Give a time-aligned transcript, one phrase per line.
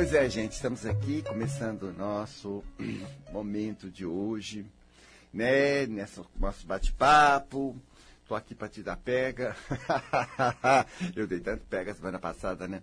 [0.00, 2.64] Pois é, gente, estamos aqui começando o nosso
[3.30, 4.64] momento de hoje,
[5.30, 5.84] né?
[5.84, 7.76] Nesse nosso bate-papo.
[8.26, 9.54] Tô aqui para te dar pega.
[11.14, 12.82] Eu dei tanto pega semana passada, né?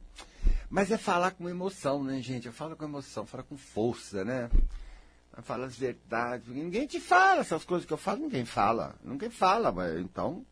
[0.70, 2.46] Mas é falar com emoção, né, gente?
[2.46, 4.48] Eu falo com emoção, falo com força, né?
[5.42, 6.48] Fala as verdades.
[6.50, 8.94] Ninguém te fala essas coisas que eu falo, ninguém fala.
[9.04, 10.46] Ninguém fala, mas então,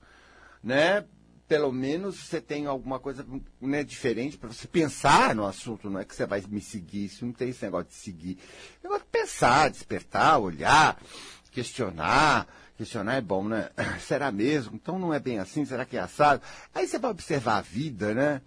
[0.63, 1.05] né?
[1.47, 3.25] Pelo menos você tem alguma coisa
[3.61, 5.89] né, diferente para você pensar no assunto.
[5.89, 8.37] Não é que você vai me seguir, isso não tem esse negócio de seguir.
[8.83, 10.99] Negócio de pensar, despertar, olhar,
[11.51, 12.47] questionar.
[12.77, 13.69] Questionar é bom, né?
[14.01, 14.75] Será mesmo?
[14.75, 15.63] Então não é bem assim?
[15.65, 16.41] Será que é assado?
[16.73, 18.41] Aí você vai observar a vida, né?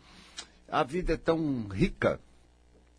[0.69, 2.21] A vida é tão rica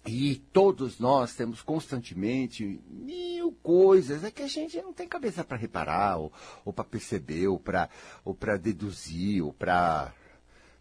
[0.05, 5.57] e todos nós temos constantemente mil coisas, é que a gente não tem cabeça para
[5.57, 6.31] reparar, ou,
[6.63, 10.13] ou para perceber, ou para deduzir, ou para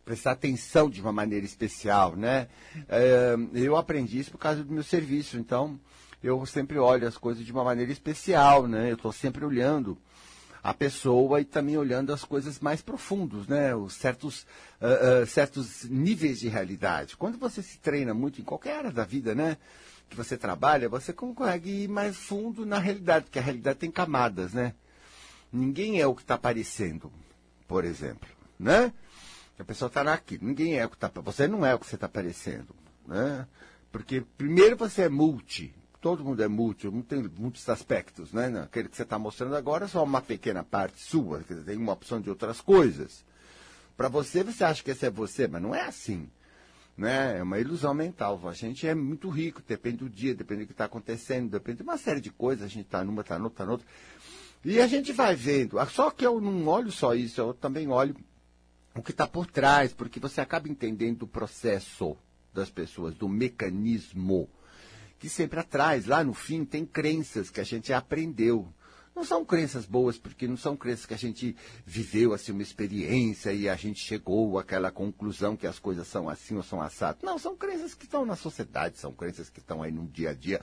[0.05, 2.49] prestar atenção de uma maneira especial, né?
[2.89, 5.79] É, eu aprendi isso por causa do meu serviço, então
[6.23, 8.91] eu sempre olho as coisas de uma maneira especial, né?
[8.91, 9.99] Eu estou sempre olhando
[10.69, 13.75] a pessoa e também olhando as coisas mais profundos, né?
[13.75, 14.43] Os certos,
[14.83, 17.17] uh, uh, certos níveis de realidade.
[17.17, 19.57] Quando você se treina muito em qualquer área da vida, né?
[20.11, 24.53] Que você trabalha, você consegue ir mais fundo na realidade, porque a realidade tem camadas,
[24.53, 24.75] né?
[25.51, 27.11] Ninguém é o que está aparecendo,
[27.67, 28.29] por exemplo,
[28.61, 28.93] né?
[29.59, 31.11] A pessoa está aqui, ninguém é o que está...
[31.23, 32.75] Você não é o que você está aparecendo,
[33.07, 33.47] né?
[33.91, 38.47] Porque primeiro você é multi, todo mundo é múltiplo, tem muitos aspectos, né?
[38.63, 41.77] Aquele que você está mostrando agora é só uma pequena parte sua, quer dizer, tem
[41.77, 43.25] uma opção de outras coisas.
[43.97, 46.31] Para você, você acha que esse é você, mas não é assim.
[46.97, 47.39] Né?
[47.39, 48.41] É uma ilusão mental.
[48.49, 51.83] A gente é muito rico, depende do dia, depende do que está acontecendo, depende de
[51.83, 52.65] uma série de coisas.
[52.65, 53.87] A gente está numa, está noutra, está noutra.
[54.65, 55.79] E a gente vai vendo.
[55.81, 58.17] Ah, só que eu não olho só isso, eu também olho
[58.95, 62.17] o que está por trás, porque você acaba entendendo o processo
[62.53, 64.49] das pessoas, do mecanismo
[65.19, 68.69] que sempre atrás, lá no fim, tem crenças que a gente aprendeu.
[69.19, 73.53] Não são crenças boas, porque não são crenças que a gente viveu assim uma experiência
[73.53, 77.21] e a gente chegou àquela conclusão que as coisas são assim ou são assadas.
[77.25, 80.35] Não, são crenças que estão na sociedade, são crenças que estão aí no dia a
[80.35, 80.61] dia,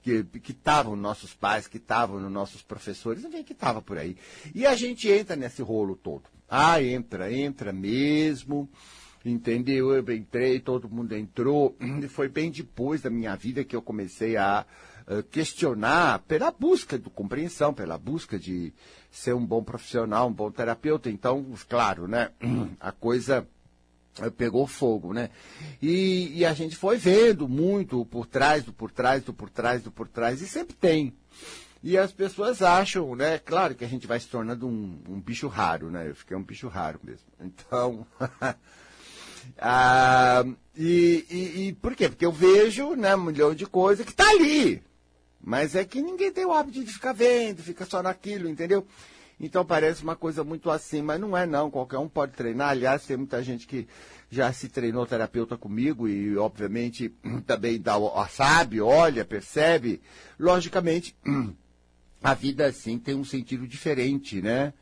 [0.00, 4.16] que estavam nos nossos pais, que estavam nos nossos professores, enfim, que estava por aí.
[4.54, 6.22] E a gente entra nesse rolo todo.
[6.48, 8.70] Ah, entra, entra mesmo
[9.28, 9.92] entendeu?
[9.92, 11.76] Eu entrei, todo mundo entrou.
[12.02, 14.64] E foi bem depois da minha vida que eu comecei a
[15.06, 18.72] uh, questionar pela busca de compreensão, pela busca de
[19.10, 21.10] ser um bom profissional, um bom terapeuta.
[21.10, 22.30] Então, claro, né?
[22.80, 23.46] A coisa
[24.20, 25.30] eh, pegou fogo, né?
[25.80, 29.82] E, e, a gente foi vendo muito por trás, do por trás, do por trás,
[29.82, 31.14] do por trás, e sempre tem.
[31.82, 33.38] E as pessoas acham, né?
[33.38, 36.08] Claro que a gente vai se tornando um, um bicho raro, né?
[36.08, 37.26] Eu fiquei um bicho raro mesmo.
[37.40, 38.04] Então,
[39.56, 40.44] Ah,
[40.76, 42.08] e, e, e, por quê?
[42.08, 44.82] Porque eu vejo né, um milhão de coisas que está ali.
[45.40, 48.86] Mas é que ninguém tem o hábito de ficar vendo, fica só naquilo, entendeu?
[49.40, 51.70] Então parece uma coisa muito assim, mas não é não.
[51.70, 52.70] Qualquer um pode treinar.
[52.70, 53.86] Aliás, tem muita gente que
[54.30, 57.14] já se treinou terapeuta comigo e, obviamente,
[57.46, 57.94] também dá,
[58.28, 60.00] sabe, olha, percebe.
[60.38, 61.16] Logicamente,
[62.22, 64.72] a vida assim tem um sentido diferente, né?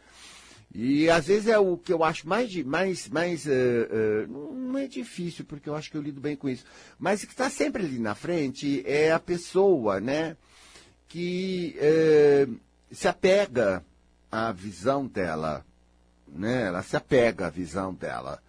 [0.79, 4.87] E às vezes é o que eu acho mais, mais, mais uh, uh, não é
[4.87, 6.67] difícil, porque eu acho que eu lido bem com isso,
[6.99, 10.37] mas o que está sempre ali na frente é a pessoa, né,
[11.09, 12.61] que uh,
[12.93, 13.83] se apega
[14.31, 15.65] à visão dela,
[16.29, 18.43] né, ela se apega à visão dela.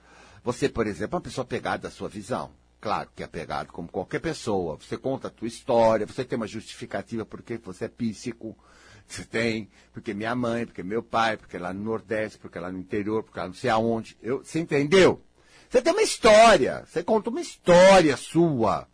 [0.43, 2.51] Você, por exemplo, é uma pessoa apegada à sua visão.
[2.81, 4.75] Claro que é apegado como qualquer pessoa.
[4.75, 8.53] Você conta a tua história, você tem uma justificativa porque você é psíquico,
[9.07, 12.79] você tem, porque minha mãe, porque meu pai, porque lá no Nordeste, porque lá no
[12.79, 14.17] interior, porque lá não sei aonde.
[14.21, 15.23] Eu, você entendeu?
[15.69, 18.87] Você tem uma história, você conta uma história sua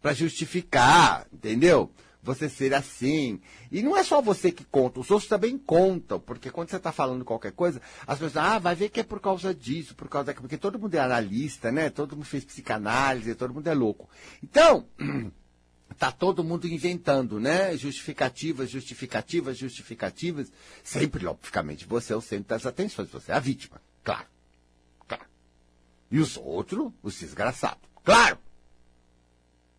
[0.00, 1.90] para justificar, entendeu?
[2.22, 3.40] Você ser assim.
[3.70, 6.92] E não é só você que conta, os outros também contam, porque quando você está
[6.92, 10.26] falando qualquer coisa, as pessoas, ah, vai ver que é por causa disso, por causa
[10.26, 11.90] daquilo, porque todo mundo é analista, né?
[11.90, 14.08] Todo mundo fez psicanálise, todo mundo é louco.
[14.42, 14.86] Então,
[15.90, 17.76] Está todo mundo inventando, né?
[17.76, 20.52] Justificativas, justificativas, justificativas.
[20.82, 23.80] Sempre, logicamente, você é o centro das atenções, você é a vítima.
[24.02, 24.26] Claro.
[25.06, 25.24] Claro.
[26.10, 27.88] E os outros, os desgraçados.
[28.02, 28.38] Claro.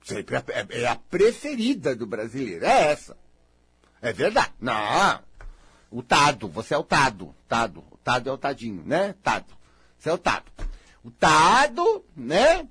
[0.04, 2.63] Sempre é, é, é a preferida do brasileiro.
[2.63, 3.18] É essa.
[4.01, 4.54] É verdade.
[4.60, 5.22] Não.
[5.90, 7.36] O Tado, você é o Tado.
[7.48, 7.84] Tado.
[7.92, 9.16] O Tado é o Tadinho, né?
[9.24, 9.54] Tado.
[9.98, 10.51] Você é o Tado.
[11.04, 12.68] O Tado, né?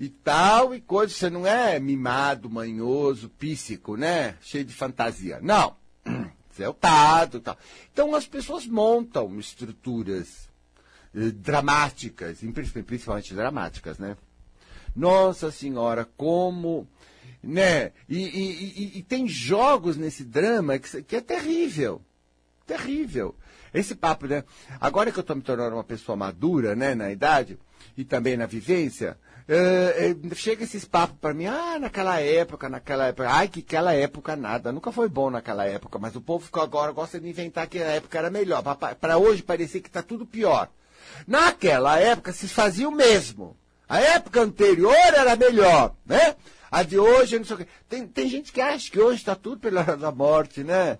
[0.00, 1.12] E tal e coisa.
[1.12, 4.36] Você não é mimado, manhoso, píssico, né?
[4.40, 5.38] Cheio de fantasia.
[5.42, 5.76] Não.
[6.50, 6.76] Você é o
[7.34, 7.58] e tal.
[7.92, 10.48] Então as pessoas montam estruturas
[11.14, 12.38] eh, dramáticas,
[12.84, 14.16] principalmente dramáticas, né?
[14.96, 16.88] Nossa Senhora, como
[17.42, 17.92] né?
[18.08, 22.02] E, e, e, e, tem jogos nesse drama que, que é terrível.
[22.66, 23.34] Terrível.
[23.72, 24.44] Esse papo, né?
[24.80, 27.58] Agora que eu estou me tornando uma pessoa madura, né, na idade,
[27.96, 29.16] e também na vivência,
[29.48, 34.36] uh, chega esses papos para mim, ah, naquela época, naquela época, ai, que aquela época
[34.36, 37.92] nada, nunca foi bom naquela época, mas o povo agora gosta de inventar que a
[37.92, 38.62] época era melhor,
[39.00, 40.68] para hoje parecer que está tudo pior.
[41.26, 43.56] Naquela época se fazia o mesmo.
[43.88, 46.36] A época anterior era melhor, né?
[46.70, 47.66] A de hoje, não sei o quê.
[47.88, 50.98] Tem, tem gente que acha que hoje está tudo pela hora da morte, né?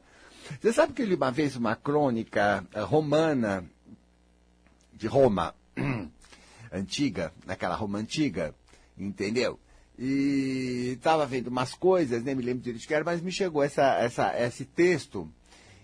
[0.61, 3.65] Você sabe que eu li uma vez uma crônica eh, romana
[4.93, 5.55] de Roma,
[6.73, 8.55] antiga, naquela Roma antiga,
[8.97, 9.59] entendeu?
[9.99, 13.97] E estava vendo umas coisas, nem me lembro direito que era, mas me chegou essa,
[13.97, 15.31] essa, esse texto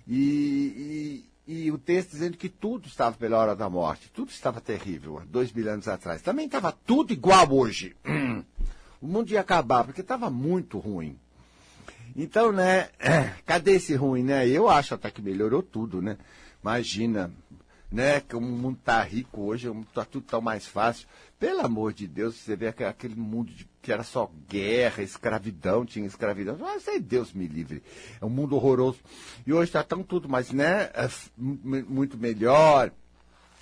[0.09, 4.61] e, e, e, o texto dizendo que tudo estava pela hora da morte, tudo estava
[4.61, 6.23] terrível, dois mil anos atrás.
[6.23, 7.97] Também estava tudo igual hoje.
[8.99, 11.19] O mundo ia acabar, porque estava muito ruim.
[12.17, 12.89] Então, né,
[13.45, 14.49] cadê esse ruim, né?
[14.49, 16.17] Eu acho até que melhorou tudo, né?
[16.63, 17.31] Imagina,
[17.91, 21.07] né, que o mundo tá rico hoje, tá tudo tão mais fácil.
[21.39, 26.07] Pelo amor de Deus, você vê aquele mundo de, que era só guerra, escravidão, tinha
[26.07, 26.59] escravidão.
[26.63, 27.83] Ah, aí, Deus me livre.
[28.21, 28.99] É um mundo horroroso.
[29.47, 32.91] E hoje está tão tudo mais, né, é muito melhor.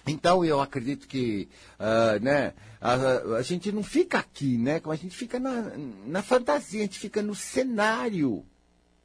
[0.07, 1.49] Então eu acredito que
[1.79, 4.81] uh, né, a, a, gente não fica aqui, né?
[4.85, 5.73] A gente fica na,
[6.07, 8.45] na fantasia, a gente fica no cenário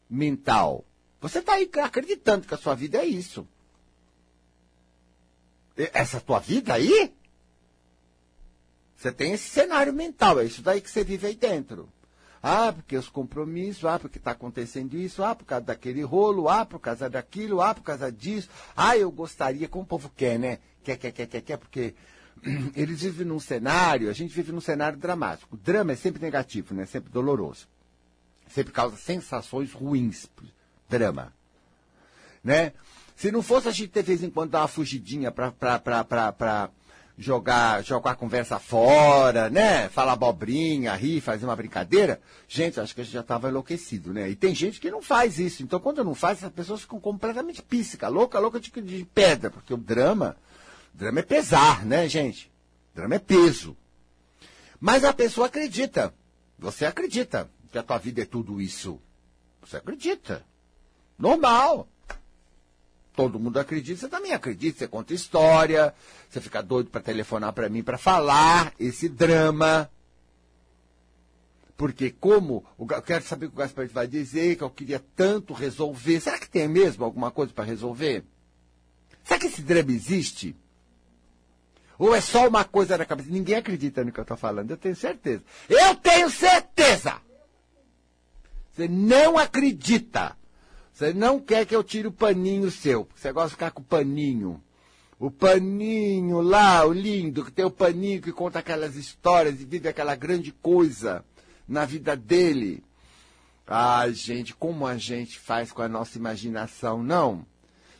[0.09, 0.83] mental.
[1.21, 3.47] Você está aí acreditando que a sua vida é isso.
[5.93, 7.13] Essa tua vida aí?
[8.95, 11.87] Você tem esse cenário mental, é isso daí que você vive aí dentro.
[12.43, 16.65] Ah, porque os compromissos, ah, porque está acontecendo isso, ah, por causa daquele rolo, ah,
[16.65, 18.49] por causa daquilo, ah, por causa disso.
[18.75, 20.59] Ah, eu gostaria, como o povo quer, né?
[20.83, 21.95] Quer, quer, quer, quer, quer, porque
[22.75, 25.55] eles vivem num cenário, a gente vive num cenário dramático.
[25.55, 26.85] O drama é sempre negativo, né?
[26.85, 27.67] Sempre doloroso.
[28.49, 30.29] Sempre causa sensações ruins.
[30.89, 31.33] Drama.
[32.43, 32.73] Né?
[33.19, 36.71] Se não fosse a gente de vez em quando dar uma fugidinha para
[37.17, 39.89] jogar, jogar a conversa fora, né?
[39.89, 44.29] Falar abobrinha, rir, fazer uma brincadeira, gente, acho que a gente já estava enlouquecido, né?
[44.29, 45.61] E tem gente que não faz isso.
[45.61, 49.73] Então, quando não faz, as pessoas ficam completamente píssica, louca, louca de, de pedra, porque
[49.73, 50.37] o drama,
[50.93, 52.49] drama é pesar, né, gente?
[52.95, 53.75] Drama é peso.
[54.79, 56.13] Mas a pessoa acredita.
[56.57, 58.97] Você acredita que a tua vida é tudo isso.
[59.61, 60.41] Você acredita.
[61.17, 61.85] Normal
[63.15, 65.93] todo mundo acredita, você também acredita, você conta história,
[66.29, 69.89] você fica doido para telefonar para mim para falar esse drama.
[71.75, 75.53] Porque como, eu quero saber o que o Gaspar vai dizer, que eu queria tanto
[75.53, 76.19] resolver.
[76.19, 78.23] Será que tem mesmo alguma coisa para resolver?
[79.23, 80.55] Será que esse drama existe?
[81.97, 83.29] Ou é só uma coisa na cabeça?
[83.29, 85.43] Ninguém acredita no que eu estou falando, eu tenho certeza.
[85.67, 87.21] Eu tenho certeza!
[88.71, 90.38] Você não acredita.
[90.99, 93.81] Você não quer que eu tire o paninho seu, porque você gosta de ficar com
[93.81, 94.61] o paninho.
[95.17, 99.87] O paninho lá, o lindo, que tem o paninho que conta aquelas histórias e vive
[99.87, 101.23] aquela grande coisa
[101.65, 102.83] na vida dele.
[103.65, 107.45] Ah, gente, como a gente faz com a nossa imaginação, não?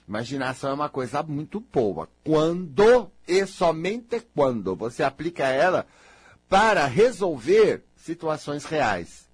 [0.06, 2.10] Imaginação é uma coisa muito boa.
[2.22, 5.88] Quando e somente quando você aplica ela
[6.50, 9.29] para resolver situações reais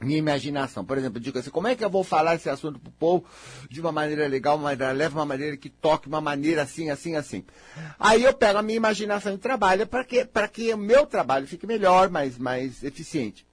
[0.00, 0.84] minha imaginação.
[0.84, 2.92] Por exemplo, eu digo assim, como é que eu vou falar esse assunto para o
[2.92, 3.24] povo
[3.68, 7.16] de uma maneira legal, uma maneira leve, uma maneira que toque, uma maneira assim, assim,
[7.16, 7.44] assim.
[7.98, 11.66] Aí eu pego a minha imaginação e trabalho para que, que o meu trabalho fique
[11.66, 13.46] melhor, mais, mais eficiente.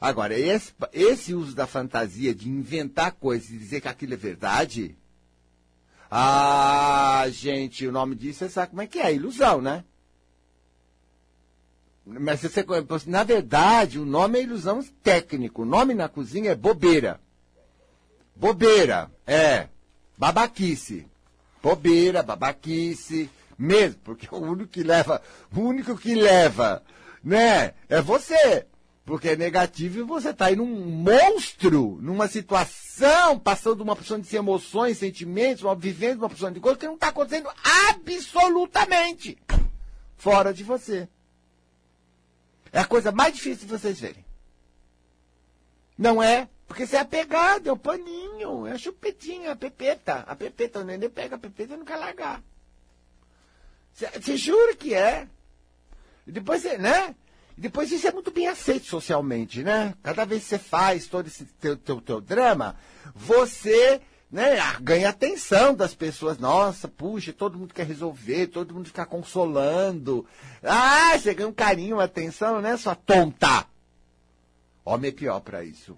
[0.00, 4.96] Agora, esse, esse uso da fantasia de inventar coisas e dizer que aquilo é verdade,
[6.10, 9.84] ah, gente, o nome disso, você sabe como é que é, ilusão, né?
[12.04, 12.64] Mas você,
[13.06, 15.62] na verdade, o nome é ilusão técnico.
[15.62, 17.20] O nome na cozinha é bobeira.
[18.34, 19.68] Bobeira, é.
[20.18, 21.06] Babaquice.
[21.62, 25.22] Bobeira, babaquice, mesmo, porque o único que leva,
[25.54, 26.82] o único que leva,
[27.22, 28.66] né, é você.
[29.04, 34.36] Porque é negativo e você está aí num monstro, numa situação, passando uma porção de
[34.36, 37.48] emoções, sentimentos, uma, vivendo uma porção de coisas que não está acontecendo
[37.88, 39.38] absolutamente
[40.16, 41.08] fora de você.
[42.72, 44.24] É a coisa mais difícil de vocês verem.
[45.96, 46.48] Não é?
[46.66, 50.24] Porque você é apegado, é o paninho, é a chupetinha, a pepeta.
[50.26, 52.42] A pepeta, o neném pega a pepeta e não quer largar.
[53.92, 55.28] Você jura que é?
[56.26, 57.14] E depois, né?
[57.58, 59.94] E depois isso é muito bem aceito socialmente, né?
[60.02, 62.74] Cada vez que você faz todo esse teu, teu, teu drama,
[63.14, 64.00] você
[64.32, 66.38] né, ganha atenção das pessoas.
[66.38, 70.26] Nossa, puxa, todo mundo quer resolver, todo mundo fica consolando.
[70.62, 73.66] Ah, você ganha um carinho, uma atenção, né, sua tonta?
[74.82, 75.96] Homem é pior para isso.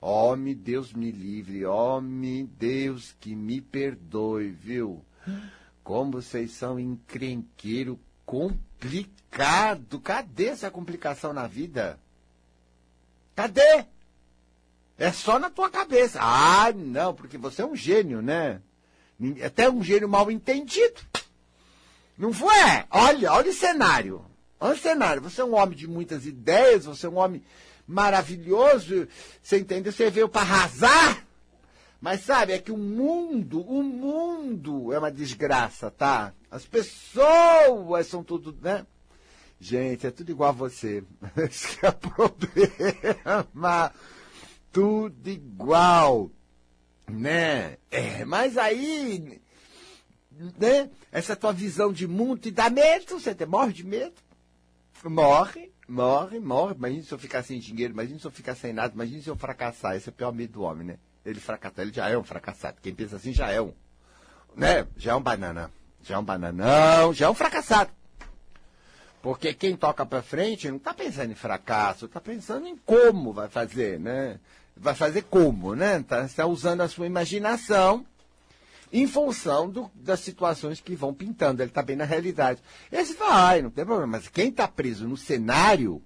[0.00, 1.64] Homem, Deus me livre.
[1.64, 5.02] Homem, Deus que me perdoe, viu?
[5.82, 10.00] Como vocês são encrenqueiro complicado.
[10.00, 11.98] Cadê essa complicação na vida?
[13.34, 13.86] Cadê?
[14.98, 16.18] É só na tua cabeça.
[16.20, 18.60] Ah, não, porque você é um gênio, né?
[19.44, 21.00] Até um gênio mal entendido.
[22.16, 22.54] Não foi?
[22.90, 24.24] Olha, olha o cenário.
[24.60, 25.22] Olha o cenário.
[25.22, 27.42] Você é um homem de muitas ideias, você é um homem
[27.86, 29.08] maravilhoso.
[29.42, 29.92] Você entendeu?
[29.92, 31.26] Você veio para arrasar.
[32.00, 36.32] Mas sabe, é que o mundo, o mundo é uma desgraça, tá?
[36.50, 38.84] As pessoas são tudo, né?
[39.60, 41.04] Gente, é tudo igual a você.
[41.38, 43.92] Esse é o problema.
[44.72, 46.30] Tudo igual,
[47.06, 47.76] né?
[47.90, 49.40] É, mas aí,
[50.58, 50.90] né?
[51.10, 54.14] Essa tua visão de mundo te dá medo, você te morre de medo.
[55.04, 56.74] Morre, morre, morre.
[56.74, 59.36] Imagina se eu ficar sem dinheiro, imagina se eu ficar sem nada, imagina se eu
[59.36, 59.94] fracassar.
[59.96, 60.98] Esse é o pior medo do homem, né?
[61.24, 62.78] Ele fracassar, ele já é um fracassado.
[62.80, 63.72] Quem pensa assim já é um,
[64.56, 64.86] né?
[64.96, 65.70] Já é um banana.
[66.02, 67.90] Já é um bananão, já é um fracassado.
[69.22, 73.48] Porque quem toca para frente não está pensando em fracasso, está pensando em como vai
[73.48, 74.40] fazer, né?
[74.82, 76.00] Vai fazer como, né?
[76.00, 78.04] Está tá usando a sua imaginação
[78.92, 81.62] em função do, das situações que vão pintando.
[81.62, 82.60] Ele está bem na realidade.
[82.90, 84.18] Esse vai, não tem problema.
[84.18, 86.02] Mas quem está preso no cenário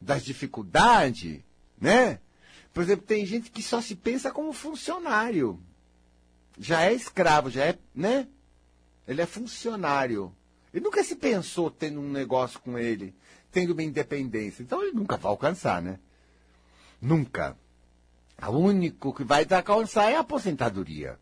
[0.00, 1.40] das dificuldades,
[1.80, 2.20] né?
[2.72, 5.60] Por exemplo, tem gente que só se pensa como funcionário.
[6.56, 8.28] Já é escravo, já é, né?
[9.08, 10.32] Ele é funcionário.
[10.72, 13.12] Ele nunca se pensou tendo um negócio com ele,
[13.50, 14.62] tendo uma independência.
[14.62, 15.98] Então ele nunca vai alcançar, né?
[17.00, 17.56] Nunca.
[18.40, 21.18] O único que vai alcançar é a aposentadoria.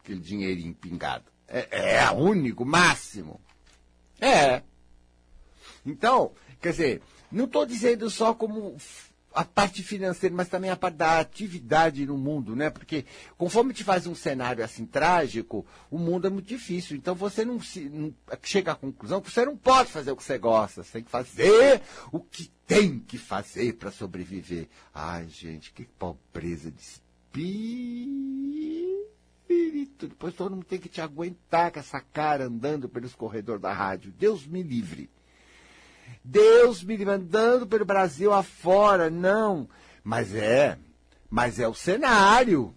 [0.00, 1.24] Aquele dinheirinho pingado.
[1.48, 3.40] É, é o único, máximo.
[4.20, 4.62] É.
[5.84, 8.76] Então, quer dizer, não estou dizendo só como
[9.34, 12.70] a parte financeira, mas também a parte da atividade no mundo, né?
[12.70, 13.04] Porque
[13.36, 16.96] conforme te faz um cenário assim trágico, o mundo é muito difícil.
[16.96, 20.24] Então você não, se, não chega à conclusão que você não pode fazer o que
[20.24, 20.82] você gosta.
[20.82, 24.68] Você tem que fazer o que tem que fazer para sobreviver.
[24.94, 27.02] Ai, gente, que pobreza de espírito.
[30.08, 34.12] Depois todo mundo tem que te aguentar com essa cara andando pelos corredores da rádio.
[34.18, 35.10] Deus me livre.
[36.24, 39.10] Deus me mandando pelo Brasil afora.
[39.10, 39.68] Não.
[40.02, 40.78] Mas é.
[41.30, 42.74] Mas é o cenário.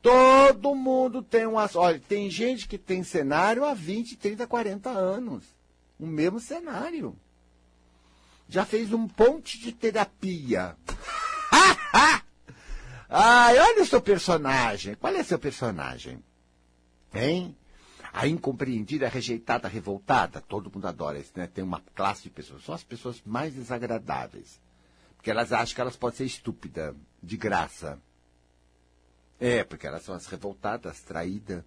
[0.00, 1.68] Todo mundo tem uma.
[1.74, 5.44] Olha, tem gente que tem cenário há 20, 30, 40 anos.
[5.98, 7.16] O mesmo cenário.
[8.48, 10.76] Já fez um ponte de terapia.
[13.08, 14.94] Ai, olha o seu personagem.
[14.94, 16.22] Qual é seu personagem?
[17.14, 17.56] Hein?
[18.16, 21.48] A incompreendida, rejeitada, revoltada, todo mundo adora isso, né?
[21.48, 24.60] Tem uma classe de pessoas, são as pessoas mais desagradáveis.
[25.16, 27.98] Porque elas acham que elas podem ser estúpidas, de graça.
[29.40, 31.64] É, porque elas são as revoltadas, as traídas,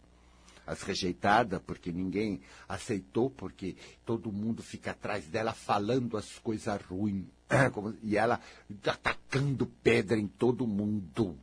[0.66, 3.76] as rejeitadas, porque ninguém aceitou, porque
[4.06, 7.26] todo mundo fica atrás dela falando as coisas ruins.
[8.02, 8.40] E ela
[8.86, 11.38] atacando pedra em todo mundo.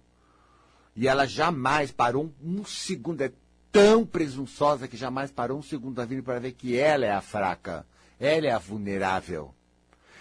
[0.97, 3.21] E ela jamais parou um, um segundo.
[3.21, 3.33] É
[3.75, 7.21] tão presunçosa que jamais parou um segundo da vida para ver que ela é a
[7.21, 7.85] fraca,
[8.21, 9.53] ela é a vulnerável.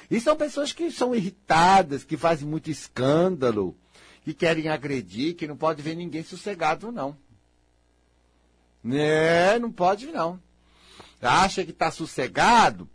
[0.09, 3.77] E são pessoas que são irritadas, que fazem muito escândalo,
[4.23, 7.15] que querem agredir, que não pode ver ninguém sossegado, não.
[8.91, 10.41] É, não pode, não.
[11.21, 12.89] Acha que está sossegado?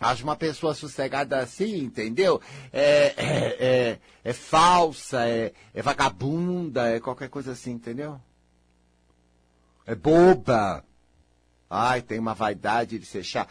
[0.00, 2.40] Acha uma pessoa sossegada assim, entendeu?
[2.72, 8.18] É, é, é, é falsa, é, é vagabunda, é qualquer coisa assim, entendeu?
[9.86, 10.84] É boba.
[11.68, 13.50] Ai, tem uma vaidade de ser chato.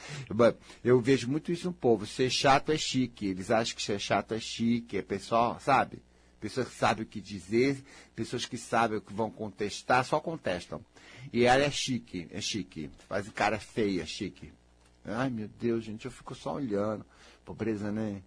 [0.84, 2.06] Eu vejo muito isso no povo.
[2.06, 3.28] Ser chato é chique.
[3.28, 4.98] Eles acham que ser chato é chique.
[4.98, 6.02] É pessoal, sabe?
[6.40, 7.82] Pessoas que sabem o que dizer,
[8.16, 10.84] pessoas que sabem o que vão contestar, só contestam.
[11.32, 12.90] E ela é chique, é chique.
[13.08, 14.52] Faz cara feia, chique.
[15.06, 17.06] Ai, meu Deus, gente, eu fico só olhando.
[17.46, 18.22] Pobreza, né?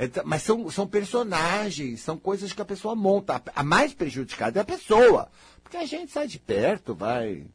[0.00, 3.42] É, mas são, são personagens, são coisas que a pessoa monta.
[3.54, 5.30] A mais prejudicada é a pessoa.
[5.62, 7.46] Porque a gente sai de perto, vai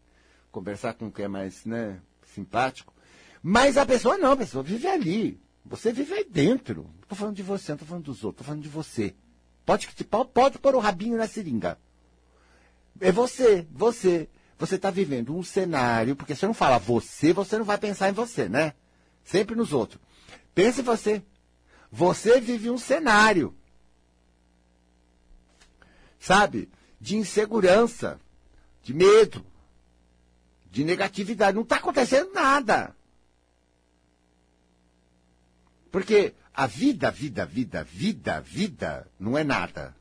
[0.51, 1.99] conversar com quem é mais né,
[2.35, 2.93] simpático.
[3.41, 5.41] Mas a pessoa não, a pessoa vive ali.
[5.65, 6.87] Você vive aí dentro.
[7.01, 9.15] Estou falando de você, não estou falando dos outros, estou falando de você.
[9.65, 9.89] Pode,
[10.31, 11.79] pode pôr o rabinho na seringa.
[13.01, 14.29] É você, você.
[14.59, 18.07] Você está vivendo um cenário, porque se eu não fala você, você não vai pensar
[18.07, 18.73] em você, né?
[19.23, 19.99] Sempre nos outros.
[20.53, 21.23] Pense em você.
[21.95, 23.55] Você vive um cenário.
[26.19, 26.69] Sabe?
[27.05, 28.19] de insegurança,
[28.81, 29.45] de medo,
[30.71, 31.55] de negatividade.
[31.55, 32.95] Não está acontecendo nada.
[35.91, 39.95] Porque a vida, vida, vida, vida, vida não é nada.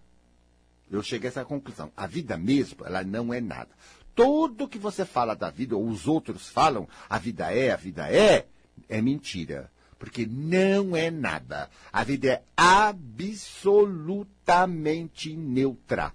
[0.91, 1.93] Eu cheguei a essa conclusão.
[1.95, 3.71] A vida mesmo, ela não é nada.
[4.15, 8.11] Tudo que você fala da vida, ou os outros falam, a vida é, a vida
[8.11, 8.47] é,
[8.89, 9.71] é mentira.
[10.05, 11.71] Porque não é nada.
[11.91, 16.13] A vida é absolutamente neutra.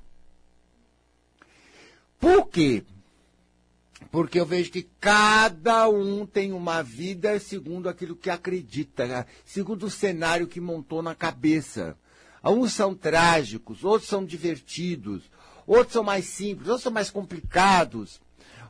[2.19, 2.83] Por quê?
[4.11, 9.89] Porque eu vejo que cada um tem uma vida segundo aquilo que acredita, segundo o
[9.89, 11.97] cenário que montou na cabeça.
[12.43, 15.23] Uns são trágicos, outros são divertidos,
[15.65, 18.21] outros são mais simples, outros são mais complicados,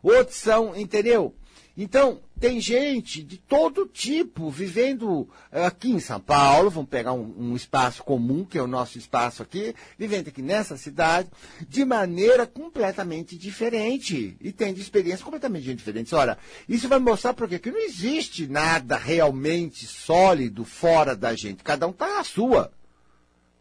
[0.02, 1.36] outros são, entendeu?
[1.82, 7.34] Então, tem gente de todo tipo vivendo eh, aqui em São Paulo, vamos pegar um,
[7.40, 11.30] um, espaço comum, que é o nosso espaço aqui, vivendo aqui nessa cidade,
[11.70, 14.36] de maneira completamente diferente.
[14.42, 16.12] E tendo experiências completamente diferentes.
[16.12, 21.64] Ora, isso vai mostrar porque que não existe nada realmente sólido fora da gente.
[21.64, 22.74] Cada um está na sua.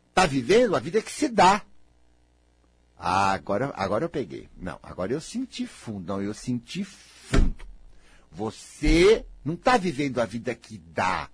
[0.08, 1.62] Está vivendo a vida que se dá.
[2.98, 4.48] Ah, agora, agora eu peguei.
[4.60, 6.14] Não, agora eu senti fundo.
[6.14, 7.67] Não, eu senti fundo.
[8.38, 11.28] Você não está vivendo a vida que dá.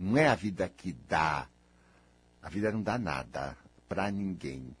[0.00, 1.46] Não é a vida que dá.
[2.42, 3.54] A vida não dá nada
[3.86, 4.74] para ninguém.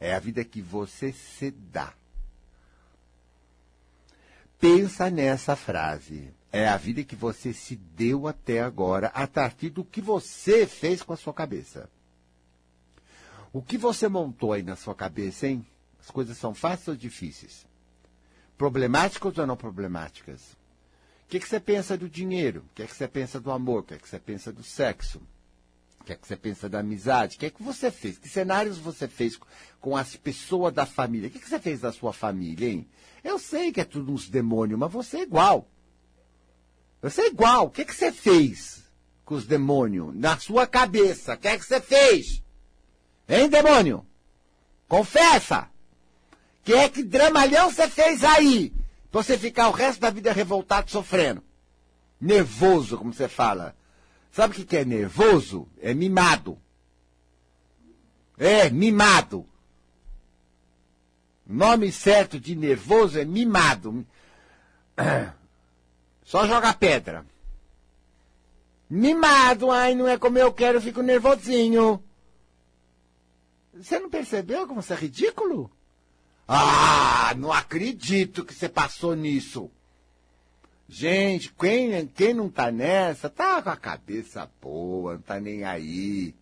[0.00, 1.94] É a vida que você se dá.
[4.58, 6.34] Pensa nessa frase.
[6.50, 11.00] É a vida que você se deu até agora, a partir do que você fez
[11.00, 11.88] com a sua cabeça.
[13.52, 15.64] O que você montou aí na sua cabeça, hein?
[16.00, 17.69] As coisas são fáceis ou difíceis?
[18.60, 20.52] Problemáticas ou não problemáticas?
[21.24, 22.62] O que, que você pensa do dinheiro?
[22.70, 23.80] O que, que você pensa do amor?
[23.80, 25.18] O que, que você pensa do sexo?
[25.98, 27.36] O que, que você pensa da amizade?
[27.36, 28.18] O que, que você fez?
[28.18, 29.40] Que cenários você fez
[29.80, 31.28] com as pessoas da família?
[31.28, 32.86] O que, que você fez da sua família, hein?
[33.24, 35.66] Eu sei que é tudo uns demônios, mas você é igual.
[37.00, 37.68] Você é igual.
[37.68, 38.84] O que, que você fez
[39.24, 40.14] com os demônios?
[40.14, 41.32] Na sua cabeça.
[41.32, 42.44] O que, que você fez?
[43.26, 44.06] Hein, demônio?
[44.86, 45.70] Confessa!
[46.62, 48.72] Que é que dramalhão você fez aí?
[49.10, 51.42] Pra você ficar o resto da vida revoltado, sofrendo.
[52.20, 53.74] Nervoso, como você fala.
[54.30, 55.66] Sabe o que é nervoso?
[55.80, 56.58] É mimado.
[58.38, 59.46] É, mimado.
[61.46, 64.06] Nome certo de nervoso é mimado.
[66.24, 67.26] Só joga pedra.
[68.88, 72.02] Mimado, ai, não é como eu quero, eu fico nervosinho.
[73.74, 75.70] Você não percebeu como você é ridículo?
[76.52, 79.70] Ah, não acredito que você passou nisso.
[80.88, 86.34] Gente, quem, quem não tá nessa, tá com a cabeça boa, não tá nem aí.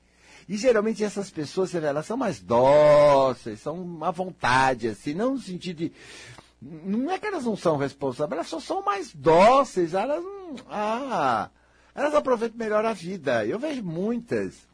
[0.49, 5.35] E geralmente essas pessoas, você vê, elas são mais dóceis, são à vontade, assim, não
[5.35, 5.93] no sentido de.
[6.63, 10.57] Não é que elas não são responsáveis, elas só são mais dóceis, elas não.
[10.71, 11.51] Ah,
[11.95, 13.45] elas aproveitam melhor a vida.
[13.45, 14.67] Eu vejo muitas.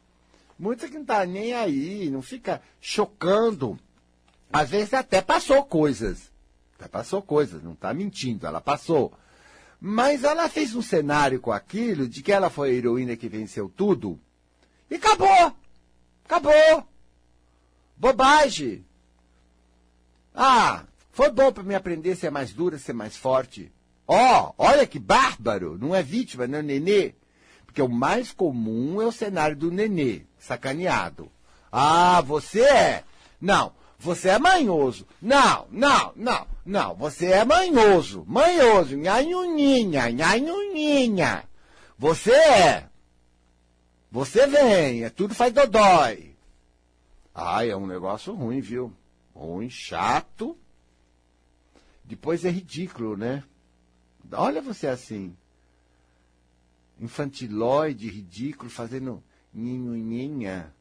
[0.57, 3.77] Muitas que não tá nem aí, não fica chocando
[4.55, 6.31] às vezes até passou coisas.
[6.79, 9.11] Até passou coisas, não está mentindo, ela passou.
[9.81, 13.67] Mas ela fez um cenário com aquilo de que ela foi a heroína que venceu
[13.67, 14.17] tudo.
[14.89, 15.53] E acabou!
[16.23, 16.87] Acabou!
[17.97, 18.85] Bobagem!
[20.33, 23.69] Ah, foi bom para me aprender a ser mais dura, ser mais forte.
[24.07, 25.77] Ó, oh, olha que bárbaro!
[25.77, 27.13] Não é vítima, não é nenê.
[27.65, 31.29] Porque o mais comum é o cenário do nenê, sacaneado.
[31.69, 33.03] Ah, você é?
[33.41, 35.07] Não, você é manhoso.
[35.21, 36.95] Não, não, não, não.
[36.95, 38.23] Você é manhoso.
[38.27, 38.97] Manhoso.
[38.97, 41.47] Nhanhuninha, nhanhuninha.
[41.97, 42.89] Você é.
[44.11, 45.03] Você vem.
[45.03, 46.35] É tudo faz dodói.
[47.33, 48.93] Ai, é um negócio ruim, viu?
[49.33, 50.57] Ruim, chato.
[52.03, 53.43] Depois é ridículo, né?
[54.31, 55.35] Olha você assim.
[56.99, 60.74] Infantilóide, ridículo, fazendo nhinhuninha.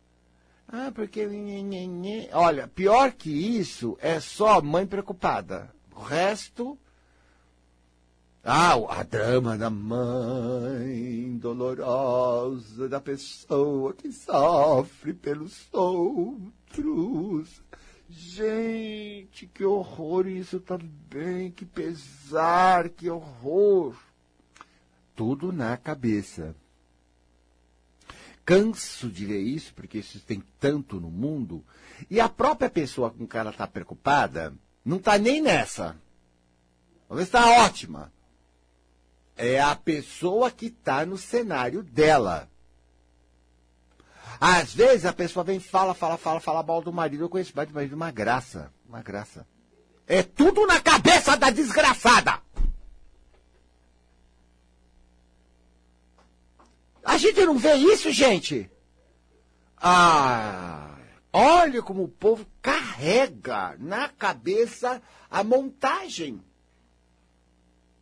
[0.69, 1.29] Ah, porque.
[2.33, 5.75] Olha, pior que isso é só mãe preocupada.
[5.95, 6.79] O resto.
[8.43, 17.63] Ah, a drama da mãe dolorosa, da pessoa que sofre pelos outros.
[18.07, 23.97] Gente, que horror isso também, que pesar, que horror.
[25.17, 26.55] Tudo na cabeça.
[28.45, 31.65] Canso de ver isso, porque isso tem tanto no mundo.
[32.11, 34.55] E a própria pessoa com que ela está preocupada
[34.85, 35.97] não está nem nessa.
[37.09, 38.13] Talvez está ótima.
[39.37, 42.49] É a pessoa que está no cenário dela.
[44.41, 47.25] Às vezes a pessoa vem fala, fala, fala, fala mal do marido.
[47.25, 48.71] Eu conheço o marido, uma graça.
[48.87, 49.47] Uma graça.
[50.07, 52.41] É tudo na cabeça da desgraçada.
[57.05, 58.71] A gente não vê isso, gente?
[59.77, 60.97] Ah,
[61.33, 66.43] olha como o povo carrega na cabeça a montagem.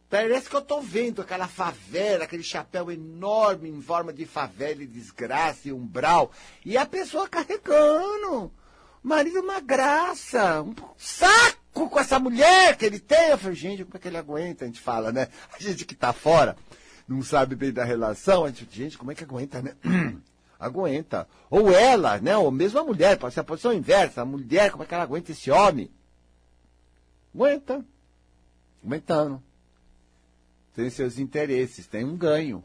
[0.08, 4.86] Parece que eu estou vendo aquela favela, aquele chapéu enorme em forma de favela e
[4.86, 6.30] desgraça e umbral.
[6.66, 8.52] E a pessoa carregando.
[9.02, 10.60] Marido uma graça.
[10.60, 13.30] Um saco com essa mulher que ele tem.
[13.30, 14.64] Eu falei, gente, como é que ele aguenta?
[14.64, 15.28] A gente fala, né?
[15.50, 16.56] A gente que está fora,
[17.08, 18.44] não sabe bem da relação.
[18.44, 19.74] A gente, gente, como é que aguenta, né?
[20.58, 21.28] aguenta.
[21.50, 22.36] Ou ela, né?
[22.36, 24.22] Ou mesmo a mulher, pode ser a posição inversa.
[24.22, 25.90] A mulher, como é que ela aguenta esse homem?
[27.34, 27.84] Aguenta.
[28.84, 29.42] Aguentando
[30.74, 32.64] tem seus interesses, tem um ganho.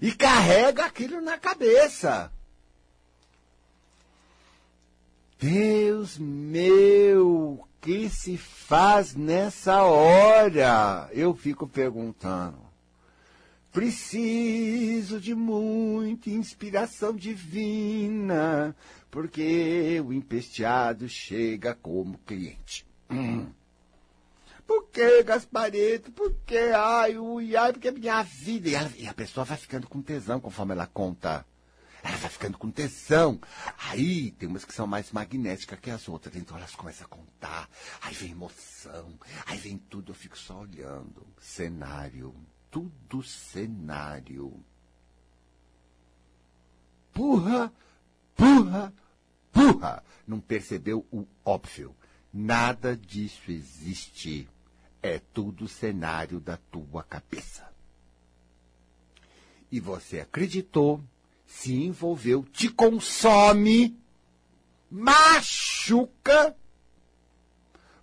[0.00, 2.30] E carrega aquilo na cabeça.
[5.38, 11.08] Deus meu, o que se faz nessa hora?
[11.12, 12.65] Eu fico perguntando.
[13.76, 18.74] Preciso de muita inspiração divina,
[19.10, 22.86] porque o empesteado chega como cliente.
[23.10, 23.52] Hum.
[24.66, 26.10] Por que, Gaspareto?
[26.10, 26.56] Por que?
[26.56, 28.70] Ai, ui, ai, porque é minha vida.
[28.70, 31.44] E, ela, e a pessoa vai ficando com tesão conforme ela conta.
[32.02, 33.38] Ela vai ficando com tesão.
[33.90, 36.34] Aí tem umas que são mais magnéticas que as outras.
[36.34, 37.68] Então elas começam a contar.
[38.00, 39.12] Aí vem emoção.
[39.44, 40.12] Aí vem tudo.
[40.12, 41.26] Eu fico só olhando.
[41.38, 42.34] Cenário.
[42.76, 44.62] Tudo cenário.
[47.14, 47.72] Burra,
[48.36, 48.92] burra,
[49.50, 50.04] burra.
[50.26, 51.96] Não percebeu o óbvio.
[52.30, 54.46] Nada disso existe.
[55.02, 57.66] É tudo cenário da tua cabeça.
[59.72, 61.02] E você acreditou,
[61.46, 63.98] se envolveu, te consome,
[64.90, 66.54] machuca.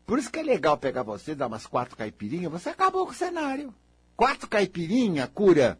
[0.04, 3.16] Por isso que é legal pegar você, dar umas quatro caipirinhas, você acabou com o
[3.16, 3.72] cenário.
[4.16, 5.80] Quatro caipirinhas cura.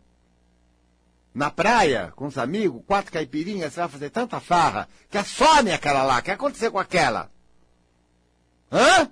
[1.34, 6.04] Na praia, com os amigos, quatro caipirinhas, você vai fazer tanta farra que some aquela
[6.04, 6.20] lá.
[6.20, 7.32] O que aconteceu com aquela?
[8.72, 9.10] Hã?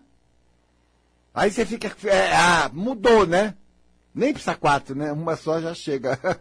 [1.33, 1.95] Aí você fica.
[2.07, 3.55] É, ah, mudou, né?
[4.13, 5.11] Nem precisa quatro, né?
[5.11, 6.19] Uma só já chega.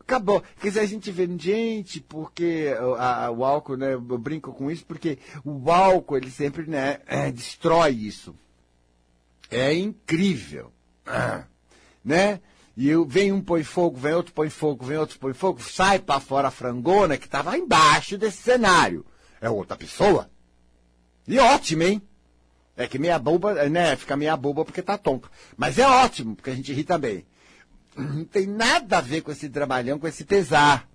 [0.00, 0.42] Acabou.
[0.60, 3.92] Quer dizer, a gente vê, gente, porque a, a, o álcool, né?
[3.92, 8.34] Eu brinco com isso, porque o álcool, ele sempre, né, é, destrói isso.
[9.50, 10.72] É incrível.
[12.04, 12.40] Né?
[12.76, 15.98] E eu, vem um põe fogo, vem outro põe fogo, vem outro põe fogo, sai
[15.98, 19.04] para fora a frangona que estava embaixo desse cenário.
[19.40, 20.30] É outra pessoa.
[21.26, 22.02] E ótimo, hein?
[22.76, 23.96] É que meia boba, né?
[23.96, 25.28] Fica meia boba porque tá tonto.
[25.56, 27.26] Mas é ótimo, porque a gente ri também.
[27.96, 30.88] Não tem nada a ver com esse trabalhão, com esse pesar.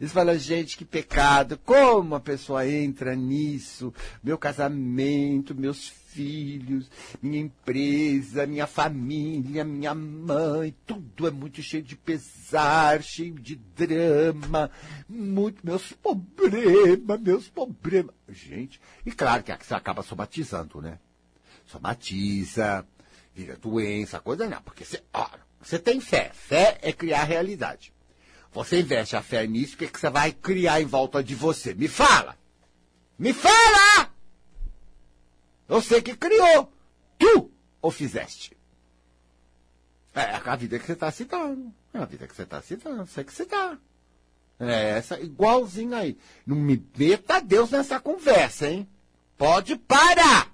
[0.00, 3.92] Eles falam, gente, que pecado, como a pessoa entra nisso?
[4.24, 11.96] Meu casamento, meus filhos, minha empresa, minha família, minha mãe, tudo é muito cheio de
[11.96, 14.70] pesar, cheio de drama,
[15.06, 18.14] muito meus problemas, meus problemas.
[18.28, 20.98] Gente, e claro que você acaba somatizando, né?
[21.70, 22.86] somatiza,
[23.34, 24.60] vira doença, coisa não.
[24.62, 25.28] Porque você, ó,
[25.60, 26.30] você tem fé.
[26.34, 27.92] Fé é criar realidade.
[28.52, 31.72] Você investe a fé nisso, o que, que você vai criar em volta de você?
[31.74, 32.36] Me fala!
[33.18, 34.10] Me fala!
[35.68, 36.72] Você que criou.
[37.18, 38.56] Tu o fizeste.
[40.14, 41.72] É a vida que você está citando.
[41.94, 43.06] É a vida que você está citando.
[43.06, 43.78] Você que citar.
[44.58, 46.18] É essa, igualzinho aí.
[46.44, 48.88] Não me meta Deus nessa conversa, hein?
[49.38, 50.49] Pode parar!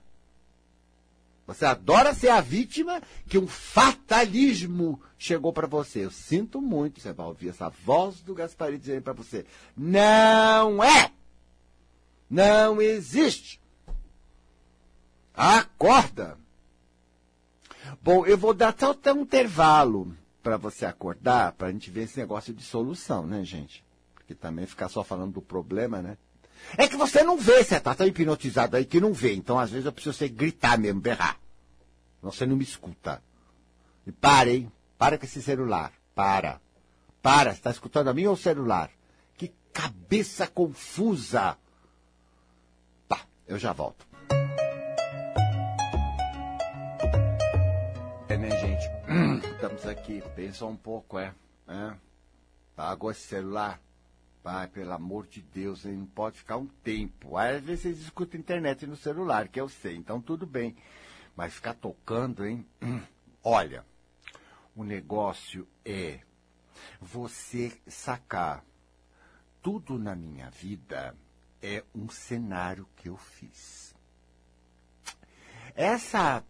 [1.46, 6.04] Você adora ser a vítima que um fatalismo chegou para você.
[6.04, 11.12] Eu sinto muito, você vai ouvir essa voz do Gaspari dizendo para você: não é!
[12.28, 13.60] Não existe!
[15.32, 16.36] Acorda!
[18.02, 22.02] Bom, eu vou dar só até um intervalo para você acordar, para a gente ver
[22.02, 23.84] esse negócio de solução, né, gente?
[24.14, 26.18] Porque também ficar só falando do problema, né?
[26.76, 29.34] É que você não vê, você tá tão hipnotizado aí que não vê.
[29.34, 31.38] Então, às vezes, eu preciso você gritar mesmo, berrar.
[32.22, 33.22] Você não me escuta.
[34.06, 34.72] E pare, hein?
[34.98, 35.92] Para com esse celular.
[36.14, 36.60] Para.
[37.22, 37.52] Para.
[37.52, 38.90] Está escutando a mim ou o celular?
[39.36, 41.56] Que cabeça confusa.
[43.08, 44.06] Tá, eu já volto.
[48.28, 49.46] É, né, gente?
[49.54, 50.22] Estamos aqui.
[50.34, 51.32] Pensa um pouco, é.
[51.68, 51.94] é.
[52.74, 53.80] Pagou esse celular?
[54.46, 57.36] Pai, pelo amor de Deus, ele não pode ficar um tempo.
[57.36, 60.76] Aí, às vezes vocês escutam internet no celular, que eu sei, então tudo bem.
[61.34, 62.64] Mas ficar tocando, hein?
[63.42, 63.84] Olha,
[64.76, 66.20] o negócio é
[67.00, 68.64] você sacar
[69.60, 71.16] tudo na minha vida
[71.60, 73.96] é um cenário que eu fiz.
[75.74, 76.44] Essa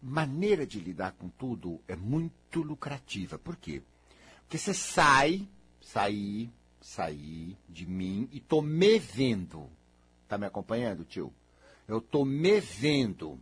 [0.00, 3.40] maneira de lidar com tudo é muito lucrativa.
[3.40, 3.82] Por quê?
[4.48, 5.48] que você sai,
[5.80, 9.68] sair, sair de mim e tô me vendo.
[10.28, 11.32] Tá me acompanhando, tio?
[11.86, 13.38] Eu tô me vendo.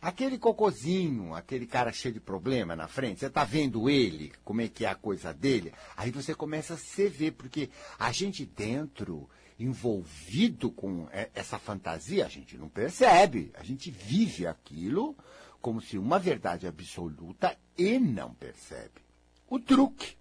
[0.00, 4.68] Aquele cocozinho, aquele cara cheio de problema na frente, você tá vendo ele, como é
[4.68, 5.72] que é a coisa dele?
[5.96, 12.28] Aí você começa a se ver, porque a gente dentro, envolvido com essa fantasia, a
[12.28, 13.50] gente não percebe.
[13.54, 15.16] A gente vive aquilo
[15.60, 19.00] como se uma verdade absoluta e não percebe.
[19.48, 20.16] O truque.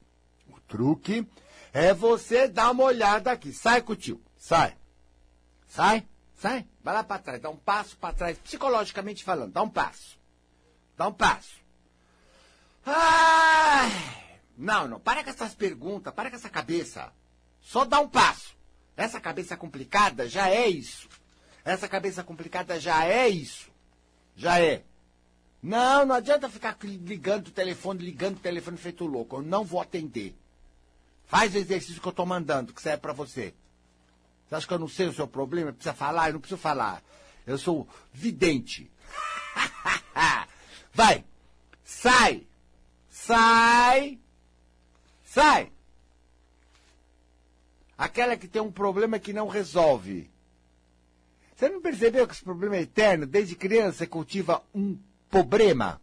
[0.67, 1.27] Truque
[1.73, 3.51] é você dar uma olhada aqui.
[3.51, 4.21] Sai com o tio.
[4.37, 4.75] Sai.
[5.67, 6.07] Sai.
[6.37, 10.19] Sai, vai lá para trás, dá um passo para trás, psicologicamente falando, dá um passo.
[10.97, 11.55] Dá um passo.
[12.85, 13.89] Ai,
[14.57, 17.11] não, não, para com essas perguntas, para com essa cabeça.
[17.61, 18.55] Só dá um passo.
[18.95, 21.09] Essa cabeça complicada já é isso.
[21.63, 23.71] Essa cabeça complicada já é isso.
[24.35, 24.83] Já é.
[25.63, 29.37] Não, não adianta ficar ligando o telefone, ligando o telefone feito louco.
[29.37, 30.35] Eu não vou atender.
[31.27, 33.53] Faz o exercício que eu estou mandando, que serve para você.
[34.47, 35.73] Você acha que eu não sei o seu problema?
[35.73, 36.29] Precisa falar?
[36.29, 37.01] Eu não preciso falar.
[37.45, 38.91] Eu sou vidente.
[40.93, 41.25] Vai!
[41.83, 42.47] Sai!
[43.09, 44.19] Sai!
[45.23, 45.71] Sai!
[47.97, 50.29] Aquela que tem um problema que não resolve.
[51.55, 53.25] Você não percebeu que esse problema é eterno?
[53.25, 54.97] Desde criança você cultiva um
[55.29, 56.01] problema.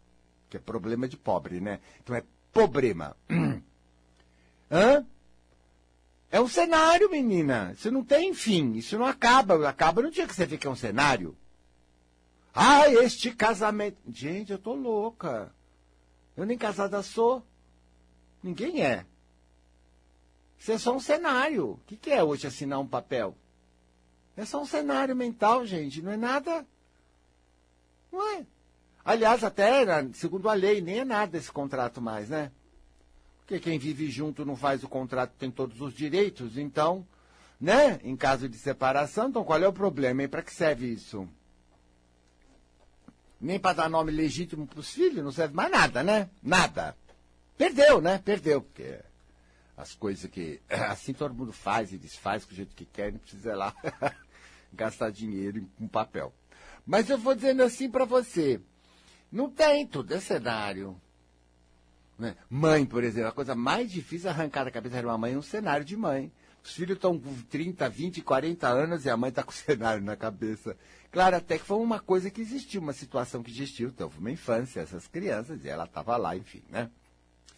[0.49, 1.81] Que é problema de pobre, né?
[2.03, 3.17] Então é problema.
[4.73, 5.07] Hã?
[6.31, 7.73] É um cenário, menina.
[7.77, 8.73] Isso não tem fim.
[8.73, 9.69] Isso não acaba.
[9.69, 11.37] Acaba no dia que você que é um cenário.
[12.55, 13.99] Ah, este casamento.
[14.09, 15.53] Gente, eu tô louca.
[16.35, 17.45] Eu nem casada sou.
[18.43, 19.05] Ninguém é.
[20.59, 21.73] Isso é só um cenário.
[21.73, 23.37] O que, que é hoje assinar um papel?
[24.35, 26.01] É só um cenário mental, gente.
[26.01, 26.67] Não é nada.
[28.11, 28.47] Não é.
[29.05, 32.51] Aliás, até, segundo a lei, nem é nada esse contrato mais, né?
[33.43, 37.07] Porque quem vive junto não faz o contrato, tem todos os direitos, então,
[37.61, 38.01] né?
[38.03, 40.23] Em caso de separação, então qual é o problema?
[40.23, 41.29] E para que serve isso?
[43.41, 46.31] Nem para dar nome legítimo para os filhos, não serve mais nada, né?
[46.43, 46.97] Nada.
[47.59, 48.19] Perdeu, né?
[48.19, 49.01] Perdeu, porque
[49.77, 53.55] as coisas que assim todo mundo faz e desfaz do jeito que quer, não precisa
[53.57, 53.75] lá
[54.73, 56.33] gastar dinheiro com papel.
[56.87, 58.61] Mas eu vou dizendo assim para você,
[59.31, 61.01] não tem tudo, é cenário.
[62.23, 62.37] Né?
[62.49, 65.37] Mãe, por exemplo, a coisa mais difícil é arrancar da cabeça de uma mãe é
[65.37, 66.31] um cenário de mãe.
[66.63, 70.05] Os filhos estão com 30, 20, 40 anos e a mãe está com o cenário
[70.05, 70.77] na cabeça.
[71.11, 73.89] Claro, até que foi uma coisa que existiu, uma situação que existiu.
[73.89, 76.89] Então, foi uma infância, essas crianças, e ela estava lá, enfim, né?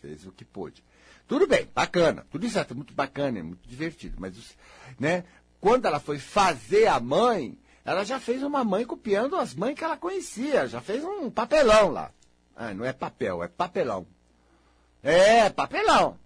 [0.00, 0.82] Fez o que pôde.
[1.28, 2.26] Tudo bem, bacana.
[2.30, 4.16] Tudo isso é muito bacana, é muito divertido.
[4.18, 4.56] Mas,
[4.98, 5.24] né?
[5.60, 9.84] Quando ela foi fazer a mãe, ela já fez uma mãe copiando as mães que
[9.84, 10.66] ela conhecia.
[10.66, 12.10] Já fez um papelão lá.
[12.56, 14.06] Ah, não é papel, é papelão.
[15.04, 16.18] É, papelão.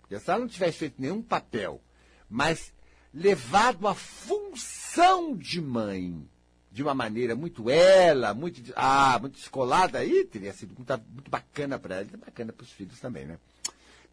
[0.00, 1.82] Porque se ela não tivesse feito nenhum papel,
[2.30, 2.72] mas
[3.12, 6.24] levado a função de mãe,
[6.70, 11.78] de uma maneira muito ela, muito, ah, muito descolada, aí teria sido muito, muito bacana
[11.80, 13.38] para ela e bacana para os filhos também, né?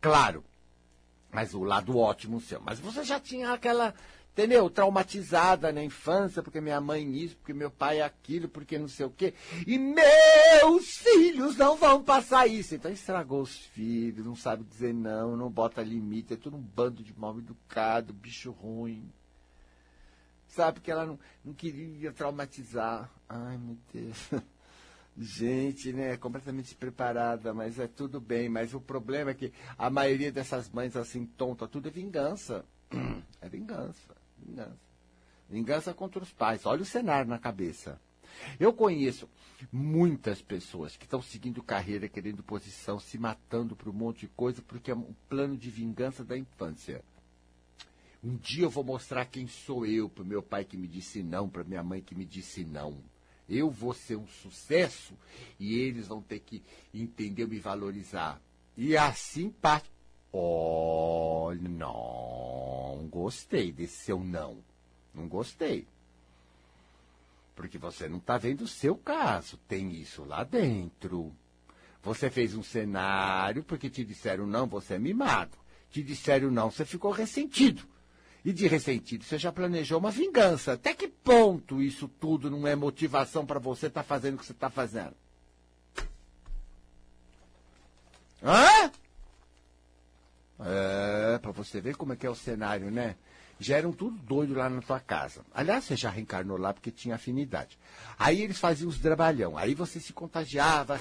[0.01, 0.43] Claro,
[1.32, 2.60] mas o lado ótimo seu.
[2.62, 3.93] Mas você já tinha aquela
[4.34, 4.69] entendeu?
[4.69, 9.12] Traumatizada na infância, porque minha mãe isso, porque meu pai aquilo, porque não sei o
[9.12, 9.34] quê.
[9.65, 12.76] E meus filhos não vão passar isso.
[12.76, 17.04] Então estragou os filhos, não sabe dizer não, não bota limite, é tudo um bando
[17.04, 19.08] de mal educado, bicho ruim.
[20.48, 23.10] Sabe que ela não, não queria traumatizar.
[23.30, 24.30] Ai, meu Deus.
[25.15, 28.50] Gente, né, completamente despreparada, mas é tudo bem.
[28.50, 32.65] Mas o problema é que a maioria dessas mães assim, tonta, tudo é vingança.
[33.41, 34.23] É vingança.
[34.43, 34.79] Vingança.
[35.49, 36.65] Vingança contra os pais.
[36.65, 37.99] Olha o cenário na cabeça.
[38.60, 39.29] Eu conheço
[39.71, 44.62] muitas pessoas que estão seguindo carreira, querendo posição, se matando por um monte de coisa,
[44.62, 47.03] porque é um plano de vingança da infância.
[48.23, 51.49] Um dia eu vou mostrar quem sou eu para meu pai que me disse não,
[51.49, 52.97] para minha mãe que me disse não.
[53.49, 55.13] Eu vou ser um sucesso
[55.60, 58.41] e eles vão ter que entender, me valorizar.
[58.77, 59.92] E assim parte.
[60.34, 64.58] Olha, não gostei desse seu não.
[65.13, 65.88] Não gostei.
[67.56, 69.58] Porque você não está vendo o seu caso.
[69.67, 71.32] Tem isso lá dentro.
[72.02, 75.56] Você fez um cenário porque te disseram não, você é mimado.
[75.91, 77.84] Te disseram não, você ficou ressentido.
[78.43, 80.74] E de ressentido, você já planejou uma vingança.
[80.74, 84.46] Até que ponto isso tudo não é motivação para você estar tá fazendo o que
[84.46, 85.15] você está fazendo?
[88.43, 88.91] Hã?
[90.60, 93.16] É, para você ver como é que é o cenário, né?
[93.60, 95.42] Já eram tudo doido lá na tua casa.
[95.54, 97.78] Aliás, você já reencarnou lá porque tinha afinidade.
[98.18, 99.58] Aí eles faziam os drabalhão.
[99.58, 101.00] Aí você se contagiava,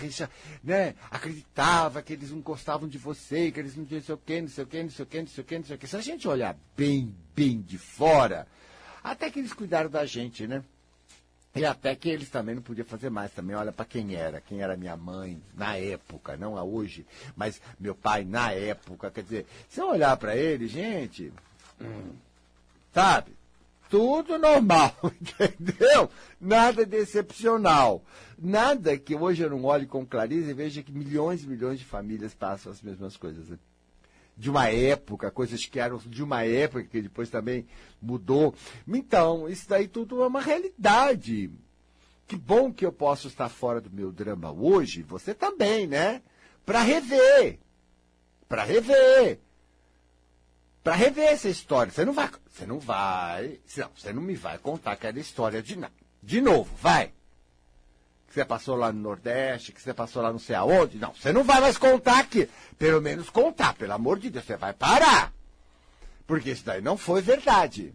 [0.62, 0.95] né?
[1.11, 4.65] acreditava que eles não gostavam de você, que eles não sei o quê, não sei
[4.65, 5.87] o quê, não sei o quê, não sei o quê, não sei o quê.
[5.87, 8.47] Se a gente olhar bem, bem de fora,
[9.03, 10.62] até que eles cuidaram da gente, né?
[11.55, 13.31] E até que eles também não podiam fazer mais.
[13.33, 14.41] Também olha para quem era.
[14.41, 19.11] Quem era minha mãe na época, não a hoje, mas meu pai na época.
[19.11, 21.33] Quer dizer, se eu olhar para ele, gente,
[21.81, 22.12] hum,
[22.93, 23.33] sabe?
[23.91, 26.09] Tudo normal, entendeu?
[26.41, 28.03] Nada de excepcional.
[28.38, 31.85] Nada que hoje eu não olhe com clareza e veja que milhões e milhões de
[31.85, 33.49] famílias passam as mesmas coisas.
[34.37, 37.66] De uma época, coisas que eram de uma época que depois também
[38.01, 38.55] mudou.
[38.88, 41.51] Então, isso daí tudo é uma realidade.
[42.27, 46.23] Que bom que eu posso estar fora do meu drama hoje, você também, né?
[46.64, 47.59] Para rever.
[48.49, 49.38] Para rever.
[50.83, 51.92] Para rever essa história.
[51.92, 55.79] Você não vai, você não vai, não, você não me vai contar aquela história de
[56.23, 57.12] de novo, vai
[58.33, 60.97] que você passou lá no Nordeste, que você passou lá não sei aonde.
[60.99, 62.49] Não, você não vai mais contar aqui.
[62.79, 65.31] Pelo menos contar, pelo amor de Deus, você vai parar.
[66.27, 67.95] Porque isso daí não foi verdade.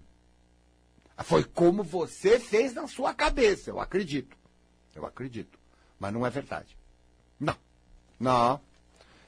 [1.23, 4.37] Foi como você fez na sua cabeça, eu acredito.
[4.93, 5.57] Eu acredito.
[5.99, 6.77] Mas não é verdade.
[7.39, 7.55] Não.
[8.19, 8.61] Não.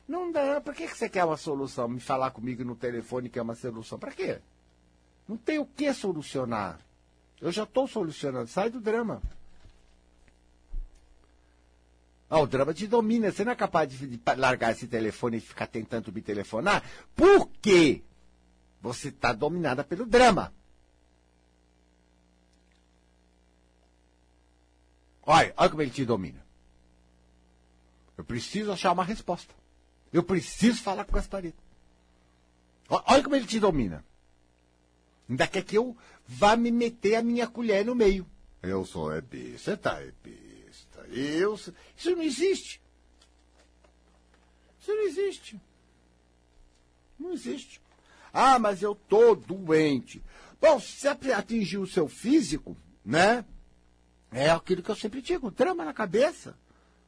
[0.08, 0.62] Não dá.
[0.62, 1.88] Por que você quer uma solução?
[1.88, 3.98] Me falar comigo no telefone que é uma solução.
[3.98, 4.39] Para quê?
[5.28, 6.80] Não tem o que solucionar.
[7.41, 8.48] Eu já estou solucionando.
[8.48, 9.24] Sai do drama.
[12.30, 13.32] Ah, o drama te domina.
[13.32, 16.84] Você não é capaz de largar esse telefone e ficar tentando me telefonar?
[17.15, 18.04] Por quê?
[18.82, 20.54] Você está dominada pelo drama.
[25.24, 26.44] Olha, olha como ele te domina.
[28.18, 29.54] Eu preciso achar uma resposta.
[30.12, 31.62] Eu preciso falar com o Gasparito.
[32.89, 34.04] Olha como ele te domina.
[35.30, 35.96] Ainda quer que eu
[36.28, 38.26] vá me meter a minha colher no meio.
[38.62, 40.12] Eu sou é Você tá é
[41.12, 42.82] eu, isso não existe.
[44.80, 45.62] Isso não existe.
[47.19, 47.82] Não existe.
[48.34, 50.24] Ah, mas eu tô doente.
[50.62, 53.45] Bom, se atingiu o seu físico, né?
[54.32, 56.56] É aquilo que eu sempre digo, trama na cabeça.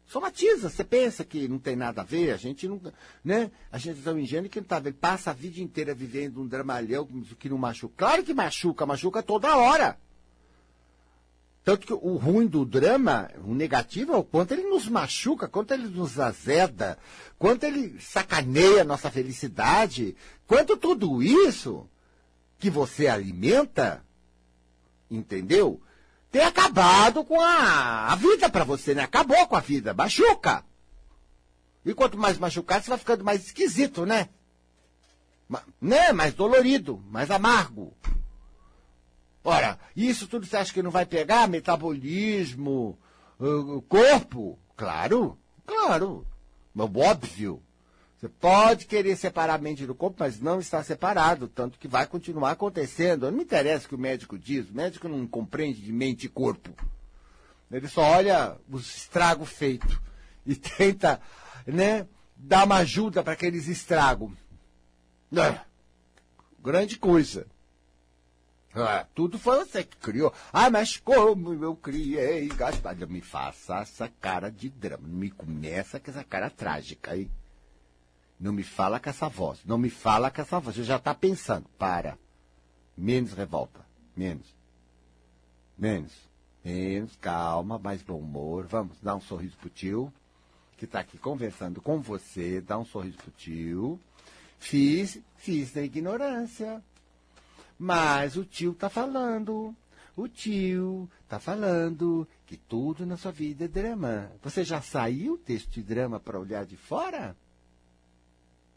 [0.07, 2.81] Somatiza, você pensa que não tem nada a ver, a gente não,
[3.23, 3.49] né?
[3.71, 4.95] A gente é tão ingênuo que não tá vendo.
[4.95, 7.07] Passa a vida inteira vivendo um dramalhão
[7.39, 7.93] que não machuca.
[7.95, 9.97] Claro que machuca, machuca toda hora.
[11.63, 15.73] Tanto que o ruim do drama, o negativo, é o quanto ele nos machuca, quanto
[15.73, 16.97] ele nos azeda,
[17.37, 20.15] quanto ele sacaneia a nossa felicidade,
[20.47, 21.87] quanto tudo isso
[22.57, 24.03] que você alimenta,
[25.09, 25.79] entendeu?
[26.31, 29.03] Tem acabado com a, a vida para você, né?
[29.03, 30.63] Acabou com a vida, machuca.
[31.85, 34.29] E quanto mais machucado, você vai ficando mais esquisito, né?
[35.79, 36.11] né?
[36.11, 37.93] Mais dolorido, mais amargo.
[39.43, 41.47] Ora, isso tudo você acha que não vai pegar?
[41.47, 42.97] Metabolismo,
[43.39, 44.59] uh, corpo?
[44.75, 46.25] Claro, claro.
[46.77, 47.61] Óbvio.
[48.21, 52.05] Você pode querer separar a mente do corpo, mas não está separado, tanto que vai
[52.05, 53.23] continuar acontecendo.
[53.23, 56.29] Não me interessa o que o médico diz, o médico não compreende de mente e
[56.29, 56.69] corpo.
[57.71, 59.99] Ele só olha os estragos feitos
[60.45, 61.19] e tenta
[61.65, 64.33] né, dar uma ajuda para aqueles estragos.
[65.35, 65.59] É,
[66.61, 67.47] grande coisa.
[68.73, 70.33] Ah, tudo foi você que criou.
[70.51, 72.95] Ah, mas como eu criei, Gaspar?
[73.07, 75.07] Me faça essa cara de drama.
[75.07, 77.29] Não me começa com essa cara trágica aí.
[78.39, 79.59] Não me fala com essa voz.
[79.65, 80.75] Não me fala com essa voz.
[80.75, 81.67] Você já está pensando.
[81.77, 82.17] Para.
[82.97, 83.85] Menos revolta.
[84.15, 84.55] Menos.
[85.77, 86.13] Menos.
[86.63, 87.15] Menos.
[87.17, 88.67] Calma, mais bom humor.
[88.67, 90.13] Vamos dar um sorriso pro tio,
[90.77, 92.61] que está aqui conversando com você.
[92.61, 93.99] Dá um sorriso pro tio.
[94.59, 96.81] Fiz, fiz na ignorância.
[97.83, 99.75] Mas o tio tá falando.
[100.15, 104.31] O tio tá falando que tudo na sua vida é drama.
[104.43, 107.35] Você já saiu deste drama para olhar de fora?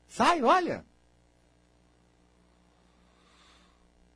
[0.09, 0.87] Sai, olha.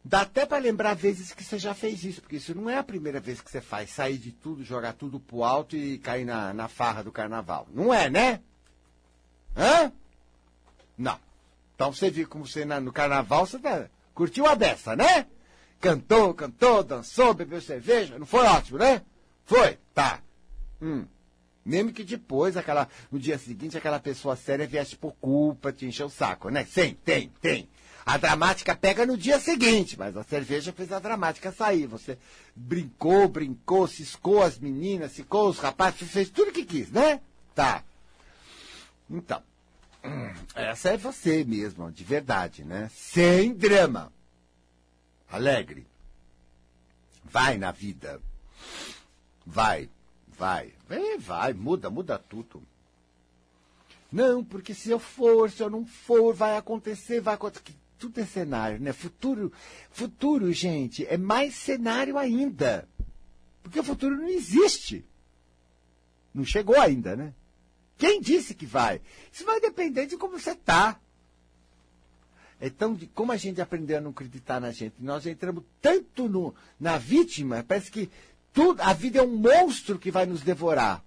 [0.03, 2.83] Dá até para lembrar vezes que você já fez isso, porque isso não é a
[2.83, 6.55] primeira vez que você faz, sair de tudo, jogar tudo pro alto e cair na,
[6.55, 7.69] na farra do carnaval.
[7.75, 8.41] Não é, né?
[9.55, 9.93] Hã?
[10.97, 11.21] Não.
[11.75, 15.29] Então você viu como você no carnaval, você tá, Curtiu a dessa, né?
[15.81, 18.19] Cantou, cantou, dançou, bebeu cerveja.
[18.19, 19.03] Não foi ótimo, né?
[19.45, 20.21] Foi, tá.
[20.83, 21.07] Hum.
[21.65, 26.03] Mesmo que depois, aquela, no dia seguinte, aquela pessoa séria viesse por culpa, te encher
[26.03, 26.65] o saco, né?
[26.65, 27.69] Sim, tem, tem.
[28.05, 31.87] A dramática pega no dia seguinte, mas a cerveja fez a dramática sair.
[31.87, 32.19] Você
[32.57, 37.21] brincou, brincou, ciscou as meninas, ciscou os rapazes, fez tudo o que quis, né?
[37.55, 37.85] Tá.
[39.09, 39.41] Então,
[40.55, 42.91] essa é você mesmo, de verdade, né?
[42.95, 44.13] Sem drama.
[45.31, 45.87] Alegre.
[47.25, 48.21] Vai na vida.
[49.45, 49.89] Vai,
[50.27, 50.73] vai.
[50.89, 52.63] Vai, vai, muda, muda tudo.
[54.11, 57.75] Não, porque se eu for, se eu não for, vai acontecer, vai acontecer.
[57.99, 58.93] Tudo é cenário, né?
[58.93, 59.53] Futuro,
[59.91, 62.89] futuro, gente, é mais cenário ainda.
[63.63, 65.05] Porque o futuro não existe.
[66.33, 67.35] Não chegou ainda, né?
[67.99, 69.03] Quem disse que vai?
[69.33, 70.99] Isso vai depender de como você está.
[72.61, 76.55] Então, de como a gente aprendeu a não acreditar na gente, nós entramos tanto no,
[76.79, 78.11] na vítima, parece que
[78.53, 81.05] tudo, a vida é um monstro que vai nos devorar.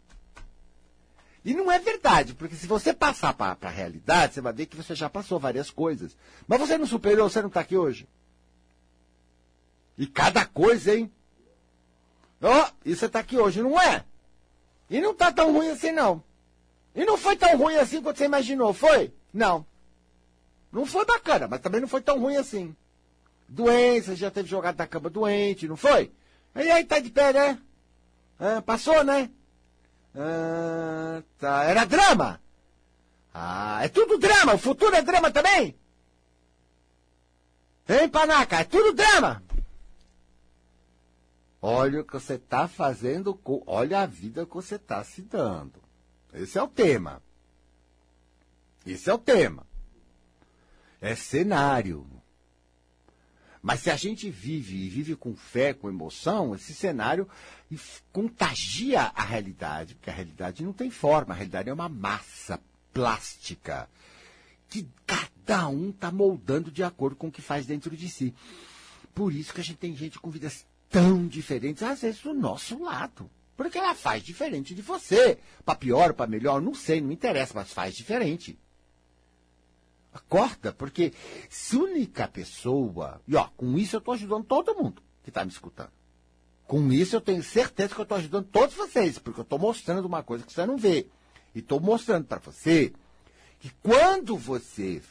[1.43, 4.77] E não é verdade, porque se você passar para a realidade, você vai ver que
[4.77, 6.15] você já passou várias coisas.
[6.47, 8.07] Mas você não superou, você não está aqui hoje.
[9.97, 11.11] E cada coisa, hein?
[12.41, 14.05] Ó, oh, e você está aqui hoje, não é?
[14.89, 16.23] E não está tão ruim assim, não.
[16.93, 19.13] E não foi tão ruim assim quanto você imaginou, foi?
[19.33, 19.65] Não.
[20.71, 22.75] Não foi bacana, mas também não foi tão ruim assim.
[23.47, 26.11] Doença, já teve jogado na cama doente, não foi?
[26.55, 27.59] E aí tá de pé, né?
[28.39, 29.29] Ah, passou, né?
[30.15, 31.63] Ah, tá.
[31.63, 32.41] Era drama?
[33.33, 34.53] Ah, é tudo drama.
[34.53, 35.75] O futuro é drama também?
[37.87, 38.59] Hein, Panaca?
[38.59, 39.43] É tudo drama.
[41.61, 43.61] Olha o que você está fazendo, com...
[43.67, 45.80] olha a vida que você está se dando.
[46.33, 47.21] Esse é o tema.
[48.85, 49.65] Esse é o tema.
[50.99, 52.07] É cenário.
[53.61, 57.29] Mas se a gente vive e vive com fé, com emoção, esse cenário
[58.11, 62.59] contagia a realidade, porque a realidade não tem forma, a realidade é uma massa
[62.91, 63.87] plástica
[64.67, 68.33] que cada um está moldando de acordo com o que faz dentro de si.
[69.13, 72.81] Por isso que a gente tem gente com vidas tão diferentes, às vezes do nosso
[72.81, 73.29] lado.
[73.61, 75.37] Porque ela faz diferente de você.
[75.63, 78.57] Para pior ou para melhor, não sei, não interessa, mas faz diferente.
[80.11, 81.13] Acorda, porque
[81.47, 83.21] se única pessoa.
[83.27, 85.91] E ó, com isso eu estou ajudando todo mundo que está me escutando.
[86.65, 90.05] Com isso eu tenho certeza que eu estou ajudando todos vocês, porque eu estou mostrando
[90.05, 91.07] uma coisa que você não vê.
[91.53, 92.91] E estou mostrando para você
[93.59, 95.03] que quando você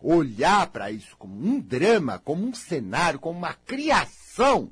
[0.00, 4.70] olhar para isso como um drama, como um cenário, como uma criação,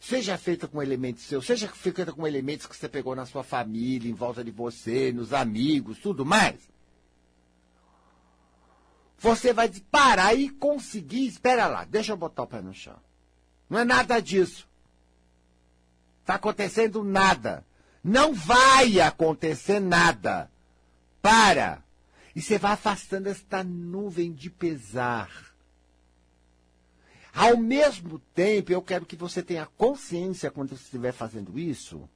[0.00, 4.10] seja feita com elementos seus, seja feita com elementos que você pegou na sua família,
[4.10, 6.56] em volta de você, nos amigos, tudo mais.
[9.18, 12.96] Você vai parar e conseguir, espera lá, deixa eu botar o pé no chão.
[13.68, 14.68] Não é nada disso.
[16.20, 17.66] Está acontecendo nada.
[18.02, 20.50] Não vai acontecer nada.
[21.20, 21.82] Para.
[22.34, 25.47] E você vai afastando esta nuvem de pesar
[27.38, 32.10] ao mesmo tempo, eu quero que você tenha consciência quando você estiver fazendo isso,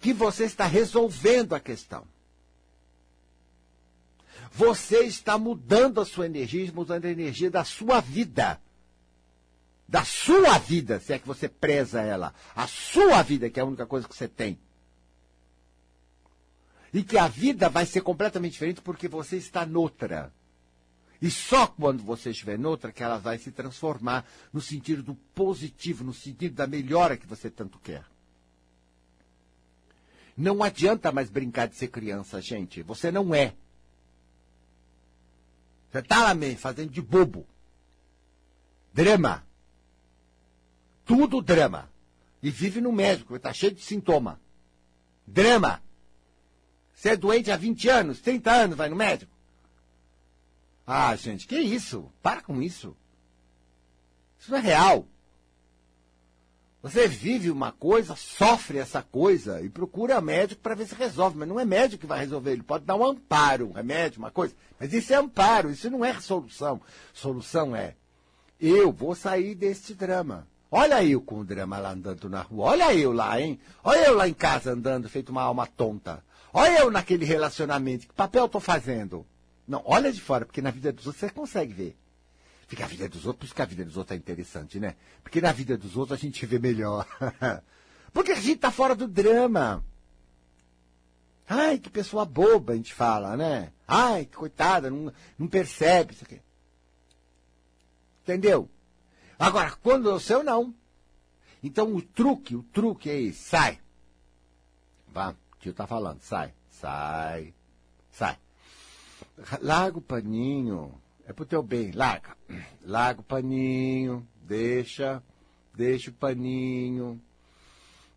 [0.00, 2.06] que você está resolvendo a questão.
[4.50, 8.58] Você está mudando a sua energia, mudando a energia da sua vida.
[9.86, 12.32] Da sua vida, se é que você preza ela.
[12.56, 14.58] A sua vida, que é a única coisa que você tem.
[16.94, 20.32] E que a vida vai ser completamente diferente porque você está noutra.
[21.20, 26.02] E só quando você estiver noutra que ela vai se transformar no sentido do positivo,
[26.02, 28.04] no sentido da melhora que você tanto quer.
[30.36, 32.82] Não adianta mais brincar de ser criança, gente.
[32.82, 33.54] Você não é.
[35.90, 37.46] Você está lá mesmo, fazendo de bobo.
[38.94, 39.44] Drama.
[41.04, 41.90] Tudo drama.
[42.42, 44.40] E vive no médico, está cheio de sintoma.
[45.26, 45.82] Drama.
[46.94, 49.39] Você é doente há 20 anos, 30 anos, vai no médico.
[50.86, 52.10] Ah, gente, que isso?
[52.22, 52.96] Para com isso.
[54.38, 55.06] Isso não é real.
[56.82, 61.36] Você vive uma coisa, sofre essa coisa e procura médico para ver se resolve.
[61.36, 62.52] Mas não é médico que vai resolver.
[62.52, 64.54] Ele pode dar um amparo, um remédio, uma coisa.
[64.78, 66.80] Mas isso é amparo, isso não é solução.
[67.12, 67.96] Solução é:
[68.58, 70.46] eu vou sair deste drama.
[70.70, 72.70] Olha eu com o drama lá andando na rua.
[72.70, 73.60] Olha eu lá, hein?
[73.84, 76.24] Olha eu lá em casa andando, feito uma alma tonta.
[76.52, 78.06] Olha eu naquele relacionamento.
[78.06, 79.26] Que papel eu tô fazendo?
[79.70, 81.96] Não, olha de fora, porque na vida dos outros você consegue ver.
[82.66, 84.96] Fica a vida dos outros, por isso que a vida dos outros é interessante, né?
[85.22, 87.06] Porque na vida dos outros a gente vê melhor.
[88.12, 89.84] porque a gente tá fora do drama.
[91.48, 93.72] Ai, que pessoa boba, a gente fala, né?
[93.86, 96.42] Ai, que coitada, não, não percebe isso aqui.
[98.24, 98.68] Entendeu?
[99.38, 100.74] Agora, quando é o seu, não.
[101.62, 103.44] Então, o truque, o truque é esse.
[103.44, 103.78] Sai.
[105.06, 106.20] Vá, o tio tá falando.
[106.22, 107.54] Sai, sai,
[108.10, 108.36] sai.
[109.60, 111.00] Larga o paninho.
[111.26, 111.92] É pro teu bem.
[111.92, 112.36] Larga.
[112.84, 114.26] Larga o paninho.
[114.42, 115.22] Deixa.
[115.74, 117.20] Deixa o paninho.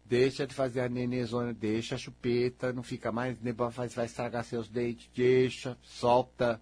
[0.05, 4.67] Deixa de fazer a nenezona, deixa a chupeta, não fica mais, vai, vai estragar seus
[4.67, 6.61] dentes, deixa, solta,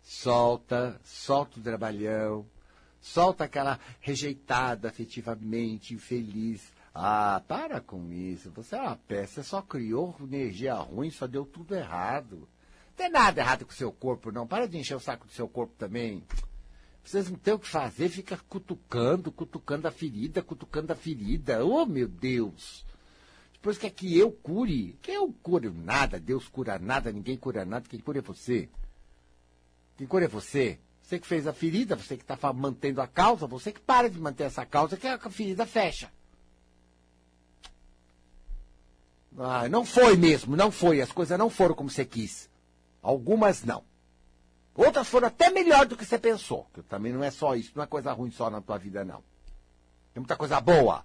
[0.00, 2.46] solta, solta o trabalhão,
[3.00, 6.72] solta aquela rejeitada afetivamente, infeliz.
[6.94, 11.74] Ah, para com isso, você é uma peça, só criou energia ruim, só deu tudo
[11.74, 12.48] errado.
[12.98, 14.44] Tem nada errado com o seu corpo, não.
[14.44, 16.20] Para de encher o saco do seu corpo também.
[17.04, 21.64] Vocês não têm o que fazer, fica cutucando, cutucando a ferida, cutucando a ferida.
[21.64, 22.84] Oh, meu Deus!
[23.52, 24.98] Depois quer que eu cure.
[25.00, 28.68] Que eu cure nada, Deus cura nada, ninguém cura nada, quem cura é você.
[29.96, 30.80] Quem cura é você.
[31.00, 34.18] Você que fez a ferida, você que está mantendo a causa, você que para de
[34.18, 36.10] manter essa causa, que a ferida fecha.
[39.38, 41.00] Ah, não foi mesmo, não foi.
[41.00, 42.47] As coisas não foram como você quis.
[43.02, 43.84] Algumas não.
[44.74, 46.68] Outras foram até melhor do que você pensou.
[46.72, 49.22] Que também não é só isso, não é coisa ruim só na tua vida, não.
[50.12, 51.04] Tem muita coisa boa.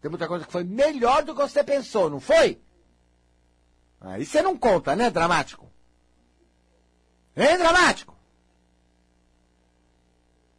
[0.00, 2.60] Tem muita coisa que foi melhor do que você pensou, não foi?
[4.00, 5.70] Aí você não conta, né, dramático?
[7.36, 8.16] Hein, dramático?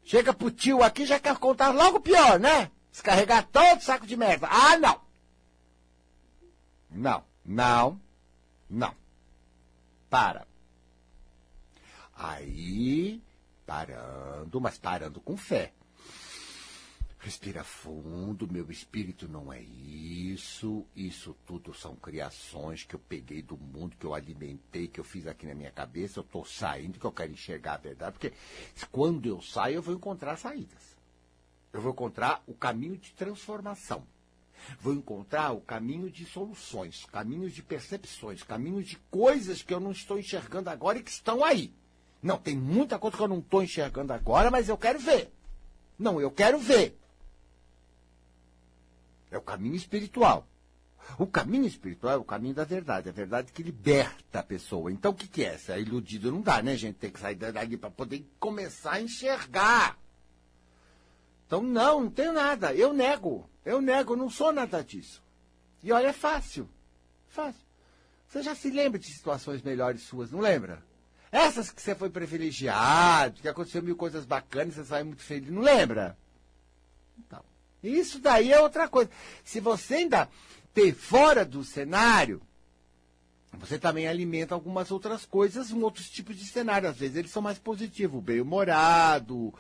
[0.04, 2.72] Chega pro tio aqui já quer contar logo pior, né?
[2.92, 4.48] Descarregar todo saco de merda.
[4.50, 5.02] Ah, não!
[6.90, 8.02] Não, não,
[8.70, 9.01] não.
[10.12, 10.46] Para.
[12.14, 13.24] Aí,
[13.66, 15.72] parando, mas parando com fé.
[17.18, 20.86] Respira fundo, meu espírito não é isso.
[20.94, 25.26] Isso tudo são criações que eu peguei do mundo, que eu alimentei, que eu fiz
[25.28, 26.20] aqui na minha cabeça.
[26.20, 28.34] Eu estou saindo, que eu quero enxergar a verdade, porque
[28.92, 30.98] quando eu saio, eu vou encontrar saídas.
[31.72, 34.06] Eu vou encontrar o caminho de transformação.
[34.80, 39.92] Vou encontrar o caminho de soluções, caminhos de percepções, caminhos de coisas que eu não
[39.92, 41.74] estou enxergando agora e que estão aí.
[42.22, 45.32] Não, tem muita coisa que eu não estou enxergando agora, mas eu quero ver.
[45.98, 46.98] Não, eu quero ver.
[49.32, 50.48] É o caminho espiritual.
[51.18, 54.92] O caminho espiritual é o caminho da verdade, a verdade que liberta a pessoa.
[54.92, 55.58] Então o que, que é?
[55.58, 56.96] Se é iludido não dá, né, gente?
[56.96, 59.98] Tem que sair dali para poder começar a enxergar.
[61.52, 62.74] Então, não, não tenho nada.
[62.74, 63.50] Eu nego.
[63.66, 65.22] Eu nego, não sou nada disso.
[65.84, 66.70] E olha, é fácil.
[67.28, 67.62] Fácil.
[68.28, 70.84] Você já se lembra de situações melhores suas, não lembra?
[71.32, 75.62] Essas que você foi privilegiado, que aconteceu mil coisas bacanas, você sai muito feliz, não
[75.62, 76.18] lembra?
[77.18, 77.44] Então,
[77.82, 79.10] isso daí é outra coisa.
[79.44, 80.30] Se você ainda
[80.74, 82.42] ter fora do cenário,
[83.54, 86.90] você também alimenta algumas outras coisas, um outros tipos de cenário.
[86.90, 89.54] Às vezes eles são mais positivos, bem-humorado,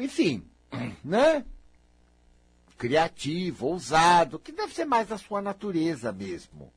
[0.00, 0.42] enfim,
[1.04, 1.44] né?
[2.80, 6.72] Criativo, ousado, que deve ser mais da sua natureza mesmo.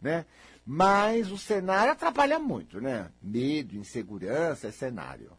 [0.00, 0.24] Né?
[0.64, 3.10] Mas o cenário atrapalha muito, né?
[3.22, 5.30] Medo, insegurança é cenário.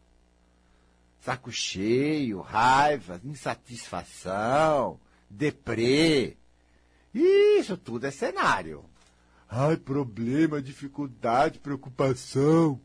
[1.20, 6.36] Saco cheio, raiva, insatisfação, deprê.
[7.12, 8.84] Isso tudo é cenário.
[9.48, 12.80] Ai, problema, dificuldade, preocupação.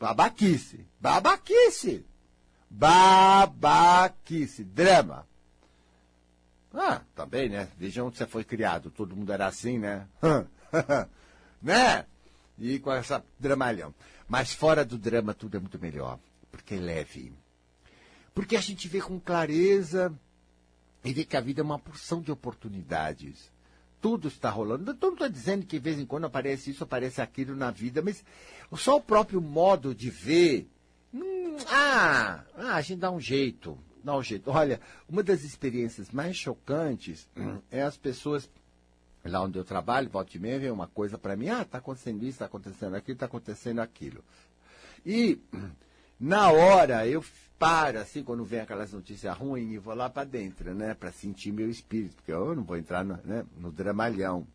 [0.00, 0.84] Babaquice.
[1.00, 2.04] Babaquice.
[2.68, 4.64] Babaquice.
[4.64, 5.24] Drama.
[6.76, 7.68] Ah, também, tá né?
[7.78, 8.90] Vejam onde você foi criado.
[8.90, 10.06] Todo mundo era assim, né?
[11.62, 12.04] né?
[12.58, 13.94] E com essa dramalhão.
[14.28, 16.18] Mas fora do drama tudo é muito melhor,
[16.50, 17.32] porque é leve.
[18.34, 20.12] Porque a gente vê com clareza
[21.02, 23.50] e vê que a vida é uma porção de oportunidades.
[24.02, 24.90] Tudo está rolando.
[24.90, 28.02] Eu não estou dizendo que de vez em quando aparece isso, aparece aquilo na vida,
[28.02, 28.22] mas
[28.74, 30.68] só o próprio modo de ver.
[31.14, 33.78] Hum, ah, ah, a gente dá um jeito.
[34.14, 34.50] Um jeito.
[34.50, 37.28] Olha, uma das experiências mais chocantes
[37.70, 38.48] é as pessoas
[39.28, 42.22] Lá onde eu trabalho, volta e meia, vem uma coisa para mim, ah, está acontecendo
[42.22, 44.22] isso, está acontecendo aquilo, está acontecendo aquilo.
[45.04, 45.40] E,
[46.18, 47.24] na hora, eu
[47.58, 51.52] paro, assim, quando vem aquelas notícias ruins, e vou lá para dentro, né, para sentir
[51.52, 54.46] meu espírito, porque eu não vou entrar no, né, no dramalhão.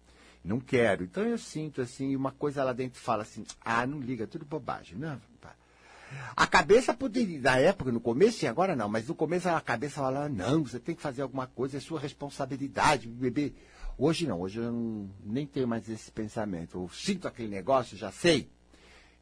[0.44, 1.04] Não quero.
[1.04, 4.98] Então eu sinto, assim, uma coisa lá dentro fala assim, ah, não liga, tudo bobagem,
[4.98, 5.20] né?
[6.36, 10.02] A cabeça poderia, na época, no começo, e agora não, mas no começo a cabeça
[10.02, 13.54] fala, não, você tem que fazer alguma coisa, é sua responsabilidade, bebê.
[13.98, 16.78] Hoje não, hoje eu não, nem tenho mais esse pensamento.
[16.78, 18.50] Eu sinto aquele negócio, já sei.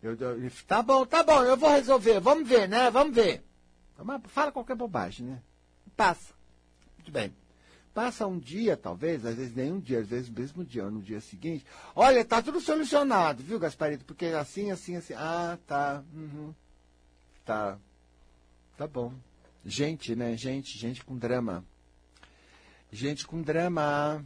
[0.02, 2.90] Eu, eu, tá bom, tá bom, eu vou resolver, vamos ver, né?
[2.90, 3.44] Vamos ver.
[4.28, 5.42] Fala qualquer bobagem, né?
[5.98, 6.34] Passa.
[6.98, 7.36] Muito bem.
[7.94, 11.20] Passa um dia, talvez, às vezes nem um dia, às vezes mesmo dia, no dia
[11.20, 11.66] seguinte.
[11.96, 14.06] Olha, tá tudo solucionado, viu, Gasparito?
[14.06, 15.14] Porque assim, assim, assim.
[15.16, 16.04] Ah, tá.
[16.14, 16.54] Uhum.
[17.50, 17.80] Tá.
[18.78, 19.12] Tá bom.
[19.66, 20.38] Gente, né?
[20.38, 21.66] Gente, gente com drama.
[22.92, 24.24] Gente com drama.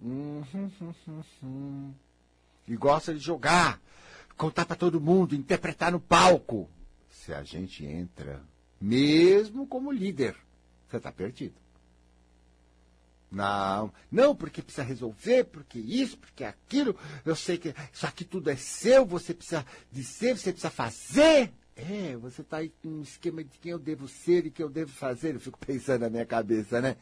[0.00, 0.72] Uhum,
[2.66, 3.78] e gosta de jogar,
[4.38, 6.66] contar para todo mundo, interpretar no palco.
[7.10, 8.42] Se a gente entra,
[8.80, 10.34] mesmo como líder,
[10.88, 11.56] você está perdido.
[13.30, 16.98] Não, não, porque precisa resolver, porque isso, porque aquilo.
[17.22, 21.52] Eu sei que isso aqui tudo é seu, você precisa dizer, você precisa fazer.
[21.76, 24.70] É, você está aí com um esquema de quem eu devo ser e que eu
[24.70, 25.34] devo fazer.
[25.34, 26.96] Eu fico pensando na minha cabeça, né?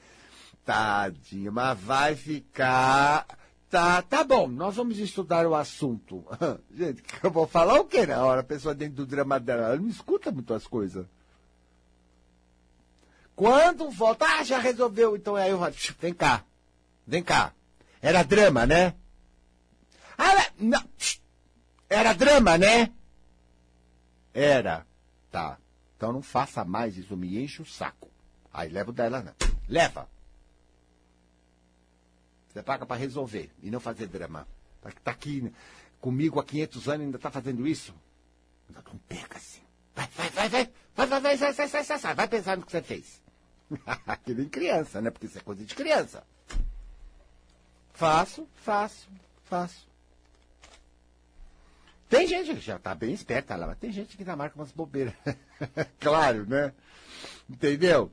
[0.64, 3.25] Tadinho, mas vai ficar.
[3.70, 6.25] Tá, tá bom, nós vamos estudar o assunto.
[6.75, 8.41] Gente, eu vou falar o quê na hora?
[8.41, 11.07] A pessoa dentro do drama dela, ela não escuta muito as coisas.
[13.37, 15.16] Quando volta, ah, já resolveu.
[15.16, 16.45] Então aí eu falo, vem cá,
[17.07, 17.53] vem cá.
[18.03, 18.95] Era drama, né?
[20.18, 20.83] Ah, não,
[21.89, 22.93] era drama, né?
[24.35, 24.85] Era.
[25.30, 25.59] Tá.
[25.97, 28.11] Então não faça mais isso, me enche o saco.
[28.53, 29.35] Aí leva o dela, não.
[29.68, 30.09] Leva.
[32.49, 34.47] Você paga para resolver e não fazer drama.
[35.03, 35.53] Tá aqui
[36.01, 37.95] comigo há 500 anos e ainda tá fazendo isso?
[38.68, 39.62] Não pega assim.
[39.95, 40.72] Vai, vai, vai, vai.
[40.95, 43.22] Vai, vai, vai, vai, vai, vai, vai, vai, vai pensar no que você fez.
[44.07, 45.11] Aquilo em criança, né?
[45.11, 46.24] Porque isso é coisa de criança.
[47.93, 49.09] Faço, faço,
[49.45, 49.87] faço.
[52.15, 54.71] Tem gente que já tá bem esperta lá, mas tem gente que ainda marca umas
[54.71, 55.15] bobeiras.
[55.99, 56.73] claro, né?
[57.51, 58.09] Entendeu?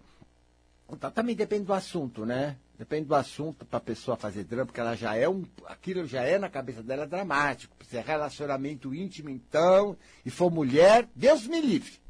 [0.89, 2.58] Então, também depende do assunto, né?
[2.80, 5.45] Depende do assunto para a pessoa fazer drama, porque ela já é um.
[5.68, 7.76] Aquilo já é na cabeça dela dramático.
[7.86, 9.95] Se é relacionamento íntimo, então,
[10.26, 12.02] e for mulher, Deus me livre.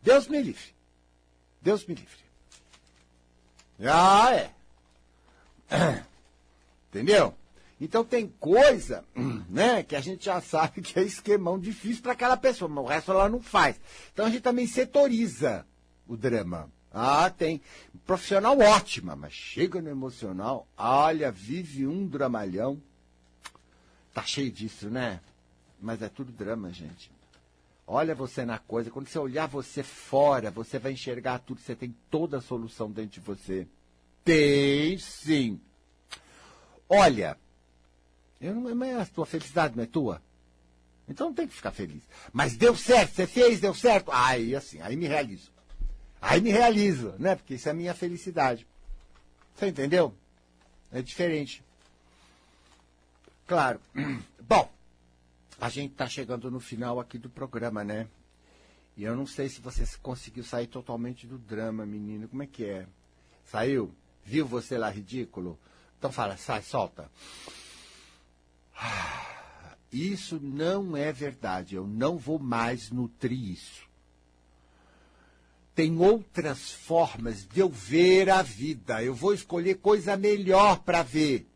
[0.00, 0.74] Deus me livre.
[1.60, 2.24] Deus me livre.
[3.82, 4.52] Ah, é.
[6.88, 7.34] Entendeu?
[7.80, 9.04] Então tem coisa,
[9.48, 12.88] né, que a gente já sabe que é esquemão difícil para aquela pessoa, mas o
[12.88, 13.80] resto ela não faz.
[14.12, 15.66] Então a gente também setoriza
[16.06, 16.70] o drama.
[16.92, 17.62] Ah, tem.
[18.04, 22.82] Profissional ótima, mas chega no emocional, olha, vive um dramalhão.
[24.12, 25.20] Tá cheio disso, né?
[25.80, 27.10] Mas é tudo drama, gente.
[27.86, 31.96] Olha você na coisa, quando você olhar você fora, você vai enxergar tudo, você tem
[32.10, 33.66] toda a solução dentro de você.
[34.24, 35.60] Tem sim.
[36.88, 37.38] Olha,
[38.40, 40.22] eu não, mas a tua felicidade não é tua.
[41.08, 42.02] Então não tem que ficar feliz.
[42.32, 44.10] Mas deu certo, você fez, deu certo.
[44.12, 45.50] Aí assim, aí me realizo.
[46.22, 47.34] Aí me realizo, né?
[47.34, 48.66] Porque isso é a minha felicidade.
[49.54, 50.14] Você entendeu?
[50.92, 51.62] É diferente.
[53.46, 53.80] Claro.
[54.40, 54.70] Bom,
[55.60, 58.06] a gente está chegando no final aqui do programa, né?
[58.96, 62.28] E eu não sei se você conseguiu sair totalmente do drama, menino.
[62.28, 62.86] Como é que é?
[63.44, 63.94] Saiu?
[64.24, 65.58] Viu você lá ridículo?
[65.98, 67.10] Então fala, sai, solta.
[69.92, 71.74] Isso não é verdade.
[71.74, 73.88] Eu não vou mais nutrir isso.
[75.74, 79.02] Tem outras formas de eu ver a vida.
[79.02, 81.46] Eu vou escolher coisa melhor para ver.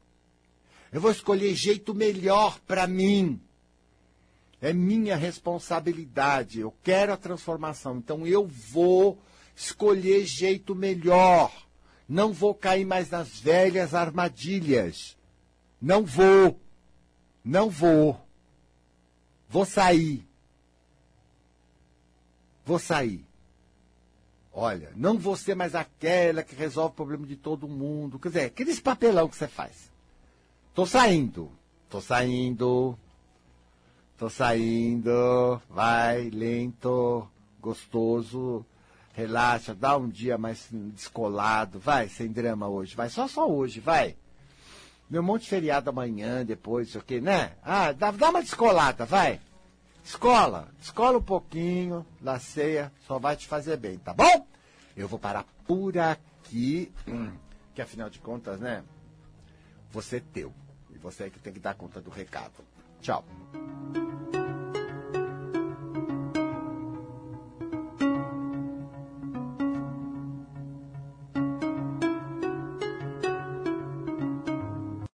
[0.90, 3.40] Eu vou escolher jeito melhor para mim.
[4.60, 6.60] É minha responsabilidade.
[6.60, 7.98] Eu quero a transformação.
[7.98, 9.18] Então eu vou
[9.54, 11.52] escolher jeito melhor.
[12.08, 15.16] Não vou cair mais nas velhas armadilhas.
[15.80, 16.58] Não vou.
[17.44, 18.20] Não vou.
[19.48, 20.26] Vou sair.
[22.64, 23.24] Vou sair.
[24.52, 28.18] Olha, não vou ser mais aquela que resolve o problema de todo mundo.
[28.18, 29.92] Quer dizer, aquele papelão que você faz.
[30.72, 31.50] Tô saindo.
[31.90, 32.96] Tô saindo.
[34.16, 37.28] Tô saindo, vai, lento,
[37.60, 38.64] gostoso,
[39.12, 44.16] relaxa, dá um dia mais descolado, vai, sem drama hoje, vai, só só hoje, vai.
[45.14, 47.52] Meu monte de feriado amanhã, depois, isso aqui, né?
[47.62, 49.40] Ah, dá, dá uma descolada, vai.
[50.04, 54.44] Escola, escola um pouquinho, laceia, só vai te fazer bem, tá bom?
[54.96, 56.92] Eu vou parar por aqui,
[57.76, 58.82] que afinal de contas, né?
[59.92, 60.52] Você é teu.
[60.90, 62.64] E você é que tem que dar conta do recado.
[63.00, 63.24] Tchau.